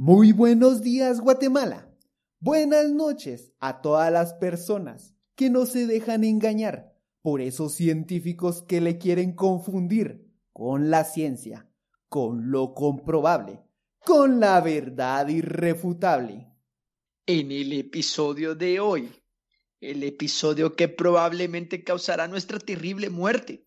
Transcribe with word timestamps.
Muy 0.00 0.30
buenos 0.30 0.80
días 0.80 1.20
Guatemala. 1.20 1.92
Buenas 2.38 2.88
noches 2.92 3.52
a 3.58 3.82
todas 3.82 4.12
las 4.12 4.32
personas 4.34 5.16
que 5.34 5.50
no 5.50 5.66
se 5.66 5.88
dejan 5.88 6.22
engañar 6.22 6.94
por 7.20 7.40
esos 7.40 7.74
científicos 7.74 8.62
que 8.62 8.80
le 8.80 8.98
quieren 8.98 9.32
confundir 9.32 10.24
con 10.52 10.88
la 10.88 11.02
ciencia, 11.02 11.68
con 12.08 12.52
lo 12.52 12.74
comprobable, 12.74 13.60
con 13.98 14.38
la 14.38 14.60
verdad 14.60 15.26
irrefutable. 15.26 16.46
En 17.26 17.50
el 17.50 17.72
episodio 17.72 18.54
de 18.54 18.78
hoy, 18.78 19.10
el 19.80 20.04
episodio 20.04 20.76
que 20.76 20.86
probablemente 20.86 21.82
causará 21.82 22.28
nuestra 22.28 22.60
terrible 22.60 23.10
muerte, 23.10 23.66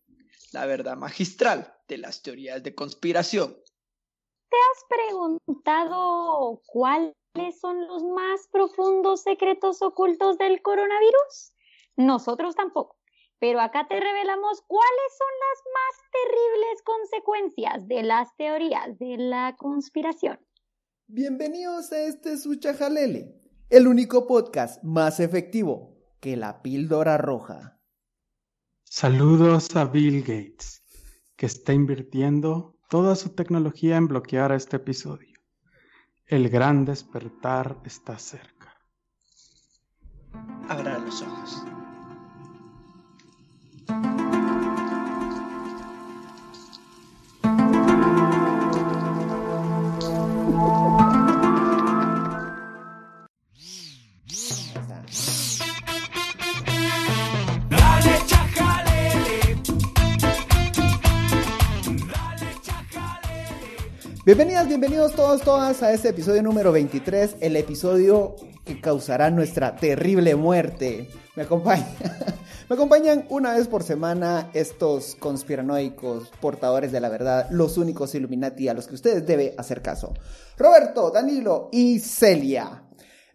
la 0.52 0.64
verdad 0.64 0.96
magistral 0.96 1.74
de 1.86 1.98
las 1.98 2.22
teorías 2.22 2.62
de 2.62 2.74
conspiración. 2.74 3.54
¿Te 4.52 4.58
has 4.58 4.84
preguntado 5.08 6.60
cuáles 6.66 7.58
son 7.58 7.86
los 7.86 8.02
más 8.02 8.46
profundos 8.52 9.22
secretos 9.22 9.80
ocultos 9.80 10.36
del 10.36 10.60
coronavirus? 10.60 11.54
Nosotros 11.96 12.54
tampoco. 12.54 12.98
Pero 13.38 13.62
acá 13.62 13.86
te 13.88 13.98
revelamos 13.98 14.62
cuáles 14.66 15.12
son 15.16 15.28
las 15.40 15.62
más 15.72 15.94
terribles 16.12 16.82
consecuencias 16.84 17.88
de 17.88 18.02
las 18.02 18.36
teorías 18.36 18.98
de 18.98 19.16
la 19.16 19.56
conspiración. 19.56 20.38
Bienvenidos 21.06 21.90
a 21.92 22.02
este 22.02 22.36
Suchajalele, 22.36 23.34
el 23.70 23.86
único 23.86 24.26
podcast 24.26 24.84
más 24.84 25.18
efectivo 25.18 25.96
que 26.20 26.36
la 26.36 26.60
píldora 26.60 27.16
roja. 27.16 27.80
Saludos 28.84 29.74
a 29.76 29.86
Bill 29.86 30.20
Gates, 30.20 30.84
que 31.36 31.46
está 31.46 31.72
invirtiendo 31.72 32.71
toda 32.92 33.16
su 33.16 33.30
tecnología 33.30 33.96
en 33.96 34.06
bloquear 34.06 34.52
este 34.52 34.76
episodio. 34.76 35.38
El 36.26 36.50
gran 36.50 36.84
despertar 36.84 37.78
está 37.86 38.18
cerca. 38.18 38.76
Abra 40.68 40.98
los 40.98 41.22
ojos. 41.22 41.64
Bienvenidas, 64.34 64.66
bienvenidos 64.66 65.12
todos, 65.12 65.42
todas 65.42 65.82
a 65.82 65.92
este 65.92 66.08
episodio 66.08 66.42
número 66.42 66.72
23, 66.72 67.36
el 67.42 67.54
episodio 67.54 68.34
que 68.64 68.80
causará 68.80 69.28
nuestra 69.28 69.76
terrible 69.76 70.36
muerte. 70.36 71.10
Me, 71.36 71.42
acompaña, 71.42 71.86
me 72.70 72.74
acompañan 72.74 73.26
una 73.28 73.52
vez 73.52 73.68
por 73.68 73.82
semana 73.82 74.48
estos 74.54 75.16
conspiranoicos 75.16 76.30
portadores 76.40 76.92
de 76.92 77.00
la 77.00 77.10
verdad, 77.10 77.50
los 77.50 77.76
únicos 77.76 78.14
Illuminati 78.14 78.68
a 78.68 78.72
los 78.72 78.86
que 78.86 78.94
ustedes 78.94 79.26
deben 79.26 79.52
hacer 79.58 79.82
caso. 79.82 80.14
Roberto, 80.56 81.10
Danilo 81.10 81.68
y 81.70 81.98
Celia. 81.98 82.84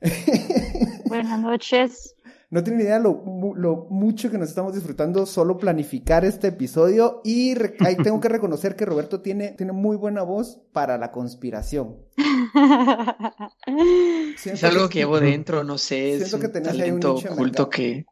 Buenas 1.05 1.39
noches. 1.39 2.15
No 2.49 2.63
tienen 2.63 2.81
idea 2.81 2.97
lo, 2.97 3.23
lo, 3.57 3.87
mucho 3.89 4.31
que 4.31 4.37
nos 4.37 4.47
estamos 4.47 4.73
disfrutando 4.73 5.25
solo 5.25 5.57
planificar 5.57 6.23
este 6.23 6.47
episodio 6.47 7.19
y 7.25 7.53
ahí 7.83 7.97
tengo 7.97 8.21
que 8.21 8.29
reconocer 8.29 8.77
que 8.77 8.85
Roberto 8.85 9.19
tiene, 9.19 9.51
tiene 9.51 9.73
muy 9.73 9.97
buena 9.97 10.23
voz 10.23 10.61
para 10.71 10.97
la 10.97 11.11
conspiración. 11.11 11.97
es 14.45 14.63
algo 14.63 14.87
que 14.87 14.99
llevo 14.99 15.19
dentro, 15.19 15.65
no 15.65 15.77
sé, 15.77 16.15
es 16.15 16.31
un 16.31 16.49
talento 16.49 17.15
oculto 17.15 17.69
que... 17.69 18.05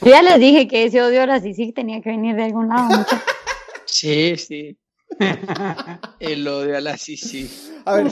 Yo 0.00 0.10
ya 0.10 0.22
les 0.22 0.40
dije 0.40 0.66
que 0.66 0.84
ese 0.84 1.00
odio 1.00 1.22
a 1.22 1.26
la 1.26 1.40
sí 1.40 1.72
tenía 1.72 2.02
que 2.02 2.10
venir 2.10 2.34
de 2.34 2.42
algún 2.42 2.68
lado. 2.68 3.06
sí, 3.84 4.36
sí. 4.36 4.76
El 6.18 6.48
odio 6.48 6.76
a 6.76 6.80
la 6.80 6.96
sí 6.96 7.48
A 7.84 7.94
ver, 7.94 8.08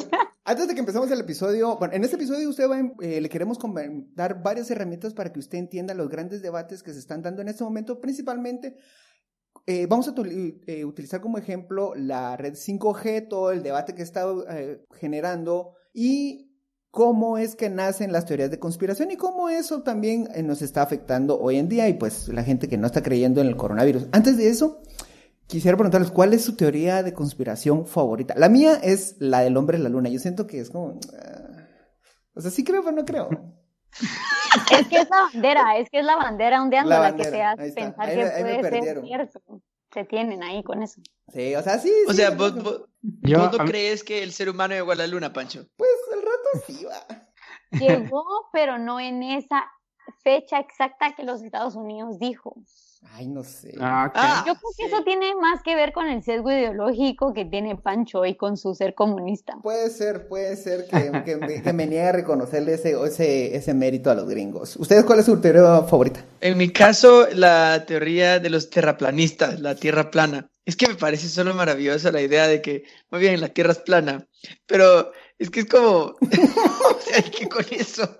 antes 0.50 0.66
de 0.66 0.75
que 0.75 0.81
empecemos 0.81 1.09
el 1.12 1.21
episodio, 1.21 1.77
bueno, 1.78 1.94
en 1.94 2.03
este 2.03 2.16
episodio 2.16 2.49
usted 2.49 2.69
va, 2.69 2.81
eh, 3.00 3.21
le 3.21 3.28
queremos 3.28 3.56
dar 4.16 4.43
varias 4.43 4.69
herramientas 4.69 5.15
para 5.15 5.33
que 5.33 5.38
usted 5.38 5.59
entienda 5.59 5.94
los 5.94 6.09
grandes 6.09 6.43
debates 6.43 6.83
que 6.83 6.93
se 6.93 6.99
están 6.99 7.22
dando 7.22 7.41
en 7.41 7.47
este 7.47 7.62
momento, 7.62 8.00
principalmente 8.00 8.77
eh, 9.66 9.87
vamos 9.87 10.09
a 10.09 10.15
eh, 10.16 10.84
utilizar 10.84 11.21
como 11.21 11.38
ejemplo 11.38 11.94
la 11.94 12.37
red 12.37 12.55
5G, 12.55 13.28
todo 13.28 13.53
el 13.53 13.62
debate 13.62 13.94
que 13.94 14.03
está 14.03 14.27
generando 14.99 15.75
y 15.94 16.50
cómo 16.91 17.38
es 17.38 17.55
que 17.55 17.71
nacen 17.71 18.11
las 18.11 18.27
teorías 18.27 18.50
de 18.50 18.59
conspiración 18.59 19.12
y 19.12 19.17
cómo 19.17 19.50
eso 19.50 19.82
también 19.84 20.28
nos 20.44 20.62
está 20.62 20.82
afectando 20.82 21.38
hoy 21.38 21.59
en 21.59 21.69
día 21.69 21.88
y 21.88 21.93
pues 21.93 22.27
la 22.27 22.43
gente 22.43 22.67
que 22.67 22.77
no 22.77 22.88
está 22.88 23.05
creyendo 23.05 23.41
en 23.41 23.47
el 23.47 23.56
coronavirus. 23.56 24.09
Antes 24.11 24.37
de 24.37 24.49
eso, 24.49 24.82
quisiera 25.50 25.77
preguntarles 25.77 26.11
cuál 26.11 26.33
es 26.33 26.44
su 26.44 26.56
teoría 26.56 27.03
de 27.03 27.12
conspiración 27.12 27.87
favorita. 27.87 28.34
La 28.37 28.49
mía 28.49 28.78
es 28.83 29.16
la 29.19 29.41
del 29.41 29.56
hombre 29.56 29.77
en 29.77 29.83
la 29.83 29.88
luna. 29.88 30.09
Yo 30.09 30.19
siento 30.19 30.47
que 30.47 30.61
es 30.61 30.71
como. 30.71 30.87
Uh, 30.87 31.00
o 32.34 32.41
sea, 32.41 32.50
sí 32.50 32.65
creo, 32.65 32.83
pero 32.83 32.97
no 32.97 33.05
creo. 33.05 33.28
es 34.72 34.88
que 34.88 34.97
es 34.97 35.11
la 35.11 35.28
bandera, 35.33 35.77
es 35.78 35.91
que 35.91 35.99
es 35.99 36.05
la 36.05 36.16
bandera 36.16 36.62
ondeando 36.62 36.91
la, 36.91 37.00
la 37.00 37.16
que 37.16 37.25
te 37.25 37.43
hace 37.43 37.72
pensar 37.72 38.09
que 38.09 38.41
puede 38.41 38.62
ser 38.62 39.03
cierto. 39.03 39.41
Se 39.93 40.05
tienen 40.05 40.41
ahí 40.44 40.62
con 40.62 40.84
eso. 40.84 41.00
Sí, 41.33 41.55
o 41.56 41.62
sea, 41.62 41.78
sí. 41.78 41.93
O 42.09 42.12
sea, 42.12 42.31
vos, 42.31 42.55
vos, 42.62 42.88
no 43.03 43.50
crees 43.67 44.05
que 44.05 44.22
el 44.22 44.31
ser 44.32 44.49
humano 44.49 44.75
llegó 44.75 44.93
a 44.93 44.94
la 44.94 45.09
luna, 45.09 45.32
Pancho? 45.32 45.67
Pues 45.77 45.91
el 46.15 46.22
rato 46.22 46.65
sí 46.67 46.84
va. 46.84 47.27
Llegó, 47.72 48.25
pero 48.53 48.78
no 48.78 49.00
en 49.00 49.25
esa 49.25 49.65
fecha 50.22 50.61
exacta 50.61 51.15
que 51.17 51.25
los 51.25 51.43
Estados 51.43 51.75
Unidos 51.75 52.21
dijo. 52.21 52.62
Ay, 53.03 53.28
no 53.28 53.44
sé. 53.44 53.75
Ah, 53.81 54.12
ah, 54.15 54.44
yo 54.47 54.55
creo 54.55 54.71
que 54.77 54.84
eso 54.87 55.03
tiene 55.05 55.34
más 55.34 55.62
que 55.62 55.75
ver 55.75 55.93
con 55.93 56.06
el 56.06 56.22
sesgo 56.22 56.50
ideológico 56.50 57.33
que 57.33 57.44
tiene 57.44 57.77
Pancho 57.77 58.27
y 58.27 58.34
con 58.34 58.56
su 58.56 58.75
ser 58.75 58.94
comunista. 58.94 59.56
Puede 59.62 59.91
ser, 59.91 60.28
puede 60.28 60.56
ser 60.56 60.87
que, 60.87 61.11
que, 61.25 61.72
me, 61.72 61.87
niegue 61.87 62.09
a 62.09 62.12
reconocerle 62.12 62.75
ese, 62.75 62.97
ese, 63.03 63.56
ese 63.56 63.75
mérito 63.75 64.11
a 64.11 64.15
los 64.15 64.28
gringos. 64.28 64.77
¿Ustedes 64.77 65.05
cuál 65.05 65.21
es 65.21 65.27
su 65.27 65.41
teoría 65.41 65.83
favorita? 65.83 66.25
En 66.41 66.59
mi 66.59 66.71
caso, 66.71 67.27
la 67.33 67.84
teoría 67.87 68.38
de 68.38 68.50
los 68.50 68.69
terraplanistas, 68.69 69.61
la 69.61 69.75
tierra 69.75 70.11
plana. 70.11 70.50
Es 70.67 70.77
que 70.77 70.88
me 70.88 70.94
parece 70.94 71.28
solo 71.28 71.55
maravillosa 71.55 72.12
la 72.12 72.21
idea 72.21 72.47
de 72.47 72.61
que, 72.61 72.84
muy 73.11 73.21
bien, 73.21 73.41
la 73.41 73.49
tierra 73.49 73.72
es 73.72 73.78
plana, 73.78 74.28
pero 74.67 75.11
es 75.38 75.50
que 75.50 75.61
es 75.61 75.67
como, 75.67 76.15
o 76.21 77.00
sea, 77.00 77.22
que 77.22 77.49
con 77.49 77.65
eso. 77.71 78.19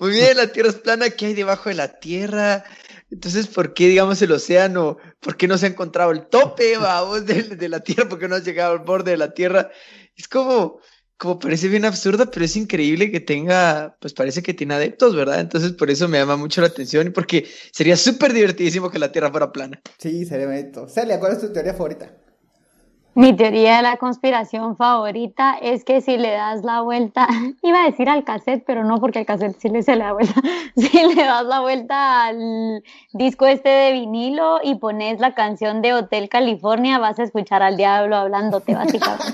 Muy 0.00 0.10
bien, 0.10 0.36
la 0.36 0.48
tierra 0.48 0.70
es 0.70 0.76
plana, 0.76 1.10
¿qué 1.10 1.26
hay 1.26 1.34
debajo 1.34 1.68
de 1.68 1.76
la 1.76 2.00
tierra? 2.00 2.64
Entonces, 3.10 3.46
¿por 3.46 3.72
qué, 3.72 3.88
digamos, 3.88 4.20
el 4.22 4.32
océano? 4.32 4.98
¿Por 5.20 5.36
qué 5.36 5.46
no 5.46 5.56
se 5.58 5.66
ha 5.66 5.68
encontrado 5.68 6.10
el 6.10 6.26
tope, 6.26 6.76
vamos, 6.78 7.24
de, 7.26 7.42
de 7.42 7.68
la 7.68 7.80
Tierra? 7.80 8.08
¿Por 8.08 8.18
qué 8.18 8.28
no 8.28 8.36
ha 8.36 8.40
llegado 8.40 8.72
al 8.72 8.80
borde 8.80 9.12
de 9.12 9.16
la 9.16 9.32
Tierra? 9.32 9.70
Es 10.16 10.28
como, 10.28 10.80
como 11.16 11.38
parece 11.38 11.68
bien 11.68 11.84
absurda, 11.84 12.30
pero 12.30 12.44
es 12.44 12.56
increíble 12.56 13.10
que 13.10 13.20
tenga, 13.20 13.96
pues 14.00 14.12
parece 14.12 14.42
que 14.42 14.54
tiene 14.54 14.74
adeptos, 14.74 15.14
¿verdad? 15.14 15.40
Entonces, 15.40 15.72
por 15.72 15.90
eso 15.90 16.08
me 16.08 16.18
llama 16.18 16.36
mucho 16.36 16.60
la 16.60 16.66
atención 16.66 17.06
y 17.06 17.10
porque 17.10 17.46
sería 17.70 17.96
súper 17.96 18.32
divertidísimo 18.32 18.90
que 18.90 18.98
la 18.98 19.12
Tierra 19.12 19.30
fuera 19.30 19.52
plana. 19.52 19.80
Sí, 19.98 20.24
sería 20.24 20.46
bonito. 20.46 20.88
Celia, 20.88 21.20
¿cuál 21.20 21.32
es 21.32 21.40
tu 21.40 21.52
teoría 21.52 21.74
favorita? 21.74 22.25
Mi 23.16 23.34
teoría 23.34 23.78
de 23.78 23.82
la 23.82 23.96
conspiración 23.96 24.76
favorita 24.76 25.56
es 25.62 25.84
que 25.84 26.02
si 26.02 26.18
le 26.18 26.32
das 26.32 26.62
la 26.64 26.82
vuelta, 26.82 27.26
iba 27.62 27.82
a 27.82 27.86
decir 27.86 28.10
al 28.10 28.24
cassette, 28.24 28.62
pero 28.66 28.84
no 28.84 29.00
porque 29.00 29.20
al 29.20 29.24
cassette 29.24 29.58
sí 29.58 29.70
le 29.70 29.82
se 29.82 29.96
le 29.96 30.04
da 30.04 30.12
vuelta, 30.12 30.34
si 30.76 31.14
le 31.14 31.22
das 31.24 31.46
la 31.46 31.60
vuelta 31.60 32.26
al 32.26 32.82
disco 33.14 33.46
este 33.46 33.70
de 33.70 33.92
vinilo 33.92 34.60
y 34.62 34.74
pones 34.74 35.18
la 35.18 35.34
canción 35.34 35.80
de 35.80 35.94
Hotel 35.94 36.28
California, 36.28 36.98
vas 36.98 37.18
a 37.18 37.22
escuchar 37.22 37.62
al 37.62 37.78
diablo 37.78 38.16
hablándote 38.16 38.74
básicamente. 38.74 39.24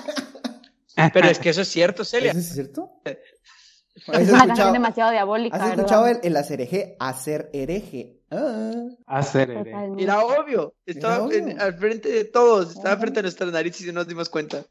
Pero 1.13 1.27
es 1.27 1.41
que 1.41 1.51
eso 1.51 1.63
es 1.63 1.69
cierto, 1.69 2.05
Celia. 2.05 2.31
¿Eso 2.31 2.39
es 2.39 2.53
cierto? 2.53 2.89
Es 4.09 4.33
una 4.33 4.47
canción 4.47 4.73
demasiado 4.73 5.11
diabólica. 5.11 5.57
¿Has 5.57 5.71
escuchado 5.71 6.07
el, 6.07 6.19
el 6.23 6.37
hacer 6.37 6.61
hereje? 6.61 6.97
Hacer 6.99 7.51
hereje. 7.53 8.21
Ah. 8.31 8.73
Hacer 9.07 9.51
hereje. 9.51 10.03
Era 10.03 10.21
obvio. 10.25 10.75
Estaba 10.87 11.29
al 11.59 11.75
frente 11.75 12.09
de 12.09 12.25
todos. 12.25 12.77
Estaba 12.77 12.97
frente 12.97 13.21
a 13.21 13.23
nuestras 13.23 13.53
narices 13.53 13.83
y 13.83 13.87
no 13.87 13.95
nos 13.95 14.09
dimos 14.09 14.29
cuenta. 14.29 14.65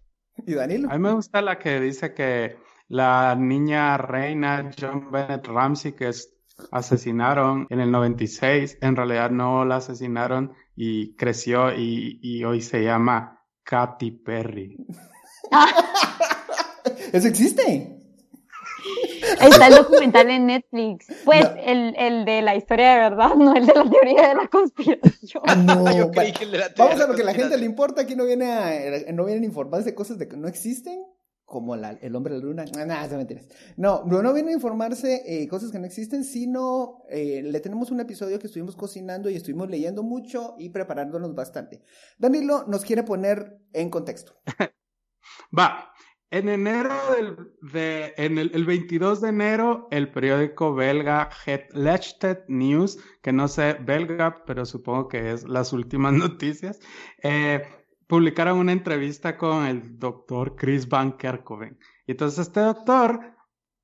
¿Y 0.46 0.54
Danilo? 0.54 0.90
A 0.90 0.94
mí 0.94 1.00
me 1.00 1.14
gusta 1.14 1.42
la 1.42 1.60
que 1.60 1.80
dice 1.80 2.14
que 2.14 2.58
la 2.88 3.36
niña 3.36 3.98
reina 3.98 4.72
John 4.80 5.12
Bennett 5.12 5.48
Ramsey 5.48 5.94
que 5.94 6.12
asesinaron 6.72 7.68
en 7.70 7.80
el 7.80 7.92
96, 7.92 8.78
en 8.82 8.96
realidad 8.96 9.32
no 9.32 9.66
la 9.66 9.78
asesinaron 9.78 10.54
y 10.76 11.16
creció 11.16 11.74
y, 11.74 12.20
y 12.22 12.44
hoy 12.44 12.62
se 12.62 12.84
llama 12.84 13.44
Katy 13.64 14.12
Perry. 14.12 14.78
¿Eso 17.14 17.28
existe? 17.28 18.01
Está 19.42 19.68
el 19.68 19.76
documental 19.76 20.30
en 20.30 20.46
Netflix. 20.48 21.08
Pues 21.26 21.46
el, 21.58 21.96
el, 21.98 22.26
de 22.26 22.42
la 22.42 22.56
historia 22.56 22.94
de 22.94 23.00
verdad, 23.10 23.36
no 23.36 23.56
el 23.56 23.66
de 23.66 23.74
la 23.74 23.90
teoría 23.90 24.30
de 24.30 24.36
la 24.36 24.48
conspiración. 24.48 25.44
Ah, 25.46 25.56
no, 25.56 25.86
Yo 25.96 26.12
Vamos 26.78 27.02
a 27.02 27.08
lo 27.08 27.16
que 27.16 27.22
a 27.22 27.26
la 27.26 27.34
gente 27.34 27.58
le 27.58 27.66
importa. 27.66 28.02
Aquí 28.02 28.16
no 28.16 28.26
viene 28.26 28.52
a, 28.52 29.12
no 29.14 29.26
vienen 29.26 29.44
a 29.44 29.48
informarse 29.48 29.90
de 29.90 29.96
cosas 29.96 30.18
de 30.18 30.28
que 30.28 30.38
no 30.38 30.48
existen. 30.48 31.06
como 31.46 31.76
la, 31.76 31.92
el 31.92 32.16
hombre 32.16 32.34
de 32.34 32.40
la 32.40 32.46
luna. 32.46 32.66
No, 32.66 32.86
no, 32.86 33.18
mentiras. 33.18 33.48
No, 33.78 34.04
no 34.06 34.34
viene 34.34 34.52
a 34.52 34.54
informarse 34.54 35.24
eh, 35.26 35.48
cosas 35.48 35.72
que 35.72 35.80
no 35.80 35.86
existen, 35.86 36.24
sino 36.24 37.04
eh, 37.10 37.42
le 37.44 37.60
tenemos 37.60 37.92
un 37.92 38.00
episodio 38.00 38.40
que 38.40 38.48
estuvimos 38.48 38.76
cocinando 38.76 39.30
y 39.30 39.36
estuvimos 39.36 39.70
leyendo 39.70 40.04
mucho 40.04 40.56
y 40.58 40.70
preparándonos 40.70 41.36
bastante. 41.36 41.82
Danilo 42.18 42.66
nos 42.68 42.86
quiere 42.86 43.04
poner 43.04 43.60
en 43.74 43.90
contexto. 43.90 44.34
Va. 45.58 45.91
En 46.32 46.48
enero 46.48 46.94
del, 47.14 47.52
de, 47.74 48.14
en 48.16 48.38
el, 48.38 48.52
el, 48.54 48.64
22 48.64 49.20
de 49.20 49.30
enero, 49.30 49.90
el 49.92 50.10
periódico 50.14 50.74
belga 50.74 51.30
Het 51.46 51.74
Lechte 51.74 52.46
News, 52.48 52.98
que 53.22 53.34
no 53.34 53.50
sé 53.50 53.74
belga, 53.74 54.42
pero 54.46 54.66
supongo 54.66 55.10
que 55.10 55.34
es 55.34 55.44
las 55.44 55.74
últimas 55.74 56.14
noticias, 56.26 56.80
eh, 57.22 57.62
publicaron 58.08 58.60
una 58.60 58.72
entrevista 58.72 59.38
con 59.38 59.66
el 59.66 60.00
doctor 60.00 60.56
Chris 60.56 60.88
Van 60.88 61.18
Kerkhoven. 61.18 61.78
Y 62.08 62.12
entonces 62.12 62.48
este 62.48 62.62
doctor 62.62 63.36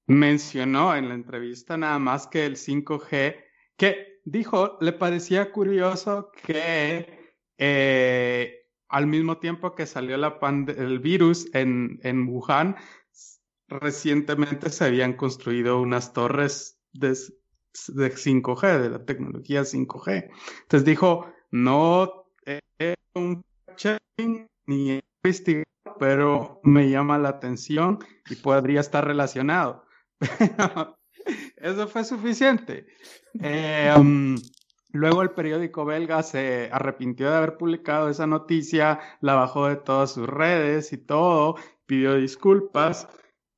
mencionó 0.05 0.95
en 0.95 1.09
la 1.09 1.15
entrevista 1.15 1.75
nada 1.75 1.99
más 1.99 2.27
que 2.27 2.45
el 2.45 2.55
5G, 2.55 3.43
que 3.75 4.21
dijo, 4.23 4.77
le 4.79 4.93
parecía 4.93 5.51
curioso 5.51 6.31
que 6.45 7.33
eh, 7.57 8.56
al 8.89 9.07
mismo 9.07 9.37
tiempo 9.37 9.75
que 9.75 9.85
salió 9.85 10.17
la 10.17 10.39
el 10.77 10.99
virus 10.99 11.49
en, 11.53 12.27
Wuhan, 12.27 12.75
recientemente 13.67 14.69
se 14.69 14.85
habían 14.85 15.13
construido 15.13 15.81
unas 15.81 16.13
torres 16.13 16.79
de, 16.93 17.09
de 17.09 18.13
5G, 18.13 18.81
de 18.81 18.89
la 18.89 19.05
tecnología 19.05 19.61
5G. 19.61 20.29
Entonces 20.61 20.85
dijo, 20.85 21.31
no 21.51 22.25
es 22.79 22.95
un 23.13 23.43
ni 24.67 25.01
investigado, 25.23 25.65
pero 25.99 26.59
me 26.63 26.89
llama 26.89 27.17
la 27.17 27.29
atención 27.29 27.99
y 28.29 28.35
podría 28.35 28.81
estar 28.81 29.05
relacionado. 29.05 29.85
Eso 31.57 31.87
fue 31.87 32.03
suficiente. 32.03 32.87
Eh, 33.41 33.93
um, 33.97 34.35
luego 34.91 35.21
el 35.21 35.31
periódico 35.31 35.85
belga 35.85 36.23
se 36.23 36.69
arrepintió 36.71 37.29
de 37.29 37.37
haber 37.37 37.57
publicado 37.57 38.09
esa 38.09 38.27
noticia, 38.27 38.99
la 39.21 39.35
bajó 39.35 39.67
de 39.67 39.75
todas 39.77 40.13
sus 40.13 40.27
redes 40.27 40.93
y 40.93 40.97
todo, 40.97 41.55
pidió 41.85 42.15
disculpas, 42.15 43.07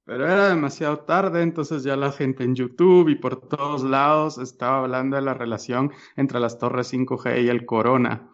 pero 0.06 0.26
era 0.26 0.50
demasiado 0.50 1.00
tarde, 1.00 1.44
entonces 1.44 1.84
ya 1.84 1.96
la 1.96 2.12
gente 2.12 2.44
en 2.44 2.56
YouTube 2.56 3.10
y 3.10 3.16
por 3.16 3.48
todos 3.48 3.84
lados 3.84 4.40
estaba 4.40 4.80
hablando 4.80 5.16
de 5.18 5.22
la 5.22 5.36
relación 5.36 5.92
entre 6.16 6.40
las 6.40 6.58
torres 6.58 6.92
5G 6.92 7.44
y 7.44 7.50
el 7.50 7.66
corona. 7.66 8.30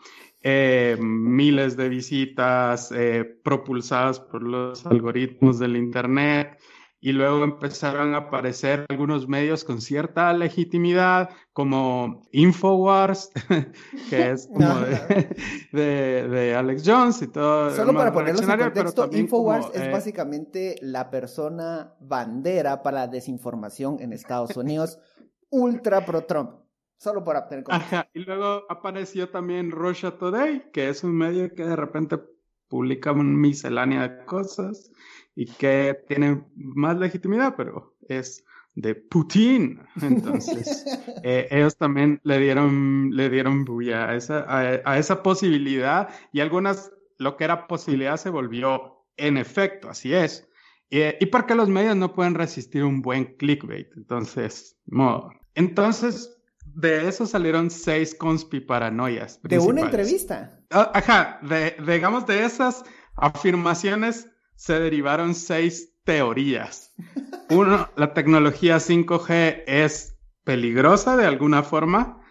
Eh, 0.48 0.96
miles 1.00 1.76
de 1.76 1.90
visitas 1.90 2.92
eh, 2.92 3.26
propulsadas 3.44 4.20
por 4.20 4.44
los 4.44 4.86
algoritmos 4.86 5.58
del 5.58 5.76
Internet 5.76 6.60
y 7.06 7.12
luego 7.12 7.44
empezaron 7.44 8.16
a 8.16 8.18
aparecer 8.18 8.88
algunos 8.90 9.28
medios 9.28 9.64
con 9.64 9.80
cierta 9.80 10.34
legitimidad 10.34 11.30
como 11.54 12.24
Infowars, 12.32 13.30
que 14.10 14.32
es 14.32 14.48
como 14.48 14.80
de, 15.72 16.28
de, 16.28 16.56
Alex 16.56 16.82
Jones 16.84 17.22
y 17.22 17.28
todo. 17.28 17.70
Solo 17.76 17.94
para 17.94 18.12
ponerlo 18.12 18.42
en 18.42 18.60
contexto, 18.60 19.08
Infowars 19.12 19.68
es 19.76 19.82
eh, 19.82 19.92
básicamente 19.92 20.78
la 20.82 21.12
persona 21.12 21.94
bandera 22.00 22.82
para 22.82 23.02
la 23.02 23.08
desinformación 23.08 23.98
en 24.00 24.12
Estados 24.12 24.58
Unidos, 24.58 24.98
ultra 25.52 26.04
pro 26.08 26.24
Trump. 26.24 26.54
Solo 26.98 27.24
para 27.24 27.42
obtener 27.42 27.66
Ajá, 27.68 28.10
y 28.16 28.22
luego 28.22 28.64
apareció 28.68 29.30
también 29.30 29.70
Russia 29.70 30.18
Today, 30.18 30.72
que 30.74 30.90
es 30.90 31.04
un 31.04 31.16
medio 31.16 31.54
que 31.54 31.66
de 31.66 31.76
repente 31.76 32.18
publica 32.68 33.12
una 33.12 33.24
miscelánea 33.26 34.08
de 34.08 34.26
cosas 34.26 34.92
y 35.36 35.46
que 35.46 35.98
tiene 36.08 36.44
más 36.56 36.98
legitimidad, 36.98 37.56
pero 37.56 37.96
es 38.08 38.46
de 38.76 38.96
Putin. 38.96 39.82
Entonces, 40.02 40.86
eh, 41.24 41.48
ellos 41.52 41.78
también 41.78 42.20
le 42.24 42.40
dieron, 42.40 43.12
le 43.14 43.30
dieron 43.30 43.66
bulla 43.66 44.10
a 44.10 44.16
esa, 44.16 44.46
a, 44.48 44.98
esa 44.98 45.24
posibilidad 45.24 46.10
y 46.32 46.40
algunas, 46.40 46.92
lo 47.18 47.36
que 47.38 47.44
era 47.44 47.68
posibilidad 47.68 48.18
se 48.18 48.30
volvió 48.30 49.06
en 49.18 49.38
efecto, 49.38 49.90
así 49.90 50.14
es. 50.14 50.48
Y, 50.90 51.02
y 51.20 51.26
porque 51.28 51.56
los 51.56 51.70
medios 51.70 51.96
no 51.96 52.14
pueden 52.14 52.36
resistir 52.36 52.84
un 52.84 53.02
buen 53.02 53.36
clickbait. 53.38 53.88
Entonces, 53.96 54.78
modo. 54.86 55.32
Entonces, 55.56 56.36
de 56.66 57.08
eso 57.08 57.26
salieron 57.26 57.70
seis 57.70 58.14
conspiparanoias. 58.14 59.42
De 59.44 59.60
una 59.60 59.82
entrevista. 59.82 60.60
Ah, 60.70 60.92
ajá, 60.94 61.40
de, 61.42 61.76
digamos, 61.86 62.26
de 62.28 62.44
esas 62.44 62.84
afirmaciones 63.16 64.30
se 64.56 64.80
derivaron 64.80 65.36
seis 65.36 65.94
teorías. 66.04 66.94
Uno, 67.50 67.90
la 67.96 68.14
tecnología 68.14 68.78
5G 68.78 69.64
es 69.68 70.18
peligrosa 70.44 71.18
de 71.18 71.26
alguna 71.26 71.64
forma. 71.64 72.22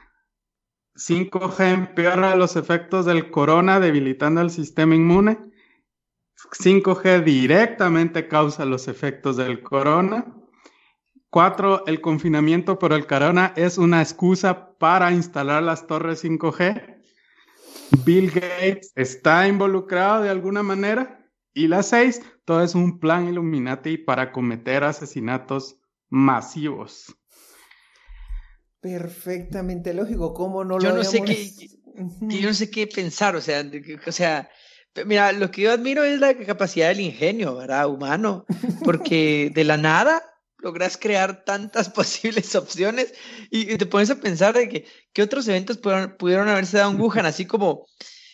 5G 0.96 1.72
empeora 1.72 2.36
los 2.36 2.56
efectos 2.56 3.04
del 3.04 3.30
corona 3.30 3.80
debilitando 3.80 4.40
el 4.40 4.50
sistema 4.50 4.94
inmune. 4.94 5.38
5G 6.52 7.24
directamente 7.24 8.28
causa 8.28 8.64
los 8.64 8.88
efectos 8.88 9.36
del 9.36 9.62
corona. 9.62 10.26
Cuatro, 11.30 11.84
el 11.86 12.00
confinamiento 12.00 12.78
por 12.78 12.92
el 12.92 13.06
corona 13.08 13.52
es 13.56 13.76
una 13.76 14.00
excusa 14.00 14.76
para 14.78 15.10
instalar 15.10 15.64
las 15.64 15.86
torres 15.88 16.24
5G. 16.24 17.02
Bill 18.04 18.30
Gates 18.30 18.92
está 18.94 19.48
involucrado 19.48 20.22
de 20.22 20.30
alguna 20.30 20.62
manera. 20.62 21.23
Y 21.54 21.68
la 21.68 21.82
seis, 21.84 22.20
todo 22.44 22.62
es 22.62 22.74
un 22.74 22.98
plan 22.98 23.28
Illuminati 23.28 23.96
para 23.96 24.32
cometer 24.32 24.82
asesinatos 24.82 25.76
masivos. 26.08 27.14
Perfectamente 28.80 29.94
lógico, 29.94 30.34
¿cómo 30.34 30.64
no 30.64 30.78
yo 30.78 30.90
lo 30.90 30.96
no 30.96 31.04
sé 31.04 31.22
qué, 31.22 31.50
Yo 32.20 32.48
no 32.48 32.54
sé 32.54 32.70
qué 32.70 32.86
pensar, 32.86 33.34
o 33.36 33.40
sea, 33.40 33.64
o 34.06 34.12
sea, 34.12 34.50
mira, 35.06 35.32
lo 35.32 35.50
que 35.50 35.62
yo 35.62 35.72
admiro 35.72 36.04
es 36.04 36.20
la 36.20 36.36
capacidad 36.36 36.88
del 36.88 37.00
ingenio, 37.00 37.56
¿verdad? 37.56 37.88
Humano, 37.88 38.44
porque 38.84 39.50
de 39.54 39.64
la 39.64 39.76
nada 39.76 40.22
logras 40.58 40.96
crear 40.96 41.44
tantas 41.44 41.88
posibles 41.90 42.54
opciones 42.54 43.14
y 43.50 43.76
te 43.76 43.86
pones 43.86 44.10
a 44.10 44.20
pensar 44.20 44.54
de 44.54 44.68
que 44.68 44.86
qué 45.12 45.22
otros 45.22 45.48
eventos 45.48 45.78
pudieron, 45.78 46.48
haberse 46.48 46.78
dado 46.78 46.90
en 46.90 47.00
Wuhan, 47.00 47.26
así 47.26 47.46
como 47.46 47.86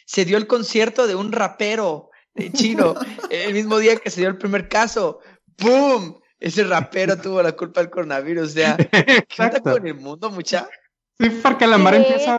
se 0.06 0.24
dio 0.24 0.36
el 0.36 0.46
concierto 0.46 1.06
de 1.06 1.14
un 1.14 1.32
rapero 1.32 2.09
chino 2.52 2.94
el 3.30 3.54
mismo 3.54 3.78
día 3.78 3.96
que 3.96 4.10
se 4.10 4.20
dio 4.20 4.30
el 4.30 4.38
primer 4.38 4.68
caso. 4.68 5.20
¡Boom! 5.58 6.20
Ese 6.38 6.64
rapero 6.64 7.16
tuvo 7.18 7.42
la 7.42 7.52
culpa 7.52 7.80
del 7.80 7.90
coronavirus. 7.90 8.48
O 8.48 8.52
sea, 8.52 8.76
¿qué 8.76 9.24
pasa 9.36 9.60
con 9.60 9.86
el 9.86 9.94
mundo, 9.94 10.30
mucha? 10.30 10.68
Sí, 11.18 11.28
porque 11.42 11.66
la 11.66 11.76
mar 11.76 11.94
empieza 11.94 12.38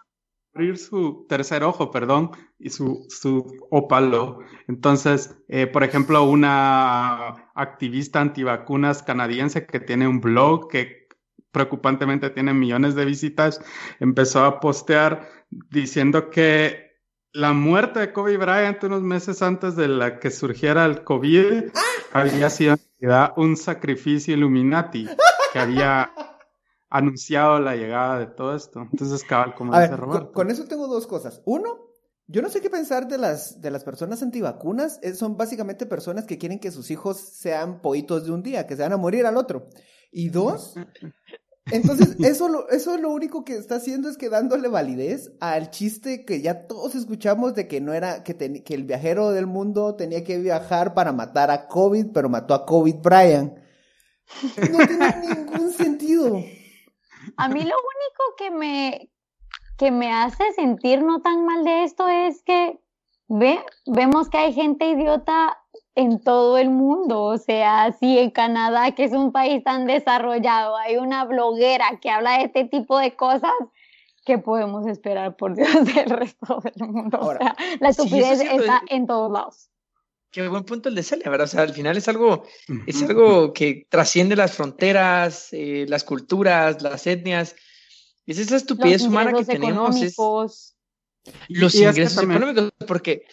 abrir 0.53 0.77
su 0.77 1.25
tercer 1.29 1.63
ojo, 1.63 1.91
perdón, 1.91 2.31
y 2.59 2.69
su, 2.69 3.05
su 3.09 3.67
ópalo. 3.69 4.39
Entonces, 4.67 5.37
eh, 5.47 5.67
por 5.67 5.83
ejemplo, 5.83 6.23
una 6.23 7.51
activista 7.55 8.19
antivacunas 8.19 9.03
canadiense 9.03 9.65
que 9.65 9.79
tiene 9.79 10.07
un 10.07 10.19
blog 10.19 10.69
que 10.69 11.07
preocupantemente 11.51 12.29
tiene 12.29 12.53
millones 12.53 12.95
de 12.95 13.05
visitas, 13.05 13.61
empezó 13.99 14.45
a 14.45 14.59
postear 14.59 15.29
diciendo 15.49 16.29
que 16.29 16.90
la 17.33 17.53
muerte 17.53 17.99
de 17.99 18.13
Kobe 18.13 18.37
Bryant 18.37 18.83
unos 18.83 19.01
meses 19.01 19.41
antes 19.41 19.75
de 19.75 19.87
la 19.87 20.19
que 20.19 20.31
surgiera 20.31 20.85
el 20.85 21.03
COVID 21.03 21.71
¡Ah! 21.73 21.81
había 22.13 22.49
sido 22.49 22.75
un 23.37 23.57
sacrificio 23.57 24.35
Illuminati 24.35 25.07
que 25.53 25.59
había 25.59 26.11
anunciado 26.89 27.59
la 27.59 27.75
llegada 27.75 28.19
de 28.19 28.27
todo 28.27 28.55
esto. 28.55 28.87
Entonces, 28.91 29.23
cabal, 29.23 29.55
como 29.55 29.79
dice 29.79 29.95
Roberto. 29.95 30.33
Con, 30.33 30.51
eso 30.51 30.65
tengo 30.65 30.87
dos 30.87 31.07
cosas. 31.07 31.41
Uno, 31.45 31.87
yo 32.27 32.41
no 32.41 32.49
sé 32.49 32.61
qué 32.61 32.69
pensar 32.69 33.07
de 33.07 33.17
las, 33.17 33.61
de 33.61 33.71
las 33.71 33.83
personas 33.83 34.21
antivacunas. 34.21 34.99
son 35.15 35.37
básicamente 35.37 35.85
personas 35.85 36.25
que 36.25 36.37
quieren 36.37 36.59
que 36.59 36.69
sus 36.69 36.91
hijos 36.91 37.17
sean 37.17 37.81
poitos 37.81 38.25
de 38.25 38.31
un 38.31 38.43
día, 38.43 38.67
que 38.67 38.75
se 38.75 38.83
van 38.83 38.93
a 38.93 38.97
morir 38.97 39.25
al 39.25 39.37
otro. 39.37 39.69
Y 40.11 40.29
dos, 40.29 40.75
entonces 41.65 42.15
eso, 42.19 42.47
lo, 42.47 42.69
eso 42.69 42.97
lo 42.97 43.09
único 43.11 43.43
que 43.43 43.55
está 43.55 43.75
haciendo 43.75 44.09
es 44.09 44.17
que 44.17 44.29
dándole 44.29 44.67
validez 44.67 45.31
al 45.39 45.69
chiste 45.69 46.25
que 46.25 46.41
ya 46.41 46.67
todos 46.67 46.95
escuchamos 46.95 47.53
de 47.53 47.67
que 47.67 47.81
no 47.81 47.93
era, 47.93 48.23
que, 48.23 48.35
que 48.35 48.73
el 48.73 48.83
viajero 48.83 49.31
del 49.31 49.47
mundo 49.47 49.95
tenía 49.95 50.23
que 50.23 50.39
viajar 50.39 50.93
para 50.93 51.11
matar 51.11 51.51
a 51.51 51.67
COVID, 51.67 52.07
pero 52.13 52.29
mató 52.29 52.53
a 52.53 52.65
COVID 52.65 52.95
Brian. 53.03 53.55
No 54.71 54.87
tiene 54.87 55.15
ningún 55.35 55.71
sentido. 55.71 56.41
A 57.37 57.47
mí 57.47 57.59
lo 57.59 57.75
único 57.75 58.35
que 58.37 58.51
me, 58.51 59.11
que 59.77 59.91
me 59.91 60.11
hace 60.11 60.51
sentir 60.53 61.03
no 61.03 61.21
tan 61.21 61.45
mal 61.45 61.63
de 61.63 61.83
esto 61.83 62.07
es 62.07 62.41
que 62.43 62.79
ve, 63.27 63.59
vemos 63.85 64.29
que 64.29 64.37
hay 64.37 64.53
gente 64.53 64.89
idiota 64.89 65.60
en 65.95 66.21
todo 66.21 66.57
el 66.57 66.69
mundo, 66.69 67.23
o 67.23 67.37
sea, 67.37 67.95
si 67.99 68.17
en 68.17 68.31
Canadá, 68.31 68.91
que 68.91 69.03
es 69.03 69.11
un 69.11 69.31
país 69.31 69.63
tan 69.63 69.85
desarrollado, 69.85 70.77
hay 70.77 70.97
una 70.97 71.25
bloguera 71.25 71.99
que 72.01 72.09
habla 72.09 72.37
de 72.37 72.45
este 72.45 72.65
tipo 72.65 72.97
de 72.97 73.15
cosas, 73.15 73.51
¿qué 74.25 74.37
podemos 74.37 74.87
esperar, 74.87 75.35
por 75.35 75.55
Dios, 75.55 75.69
del 75.95 76.09
resto 76.09 76.61
del 76.63 76.87
mundo? 76.87 77.19
o 77.19 77.35
sea, 77.37 77.55
la 77.79 77.89
estupidez 77.89 78.41
está 78.41 78.81
en 78.87 79.05
todos 79.05 79.31
lados. 79.31 79.69
qué 80.31 80.47
buen 80.47 80.63
punto 80.63 80.87
el 80.87 80.95
de 80.95 81.03
Celia, 81.03 81.29
¿verdad? 81.29 81.45
O 81.45 81.49
sea, 81.49 81.63
al 81.63 81.73
final 81.73 81.97
es 81.97 82.07
algo, 82.07 82.43
es 82.87 83.03
algo 83.03 83.51
que 83.51 83.85
trasciende 83.89 84.37
las 84.37 84.53
fronteras, 84.53 85.49
eh, 85.51 85.85
las 85.89 86.05
culturas, 86.05 86.81
las 86.81 87.05
etnias. 87.05 87.55
Es 88.25 88.37
esa 88.37 88.55
estupidez 88.55 89.01
humana 89.01 89.33
que 89.33 89.43
tenemos. 89.43 89.97
los 91.49 91.75
ingresos 91.75 92.23
económicos, 92.23 92.71
porque 92.87 93.25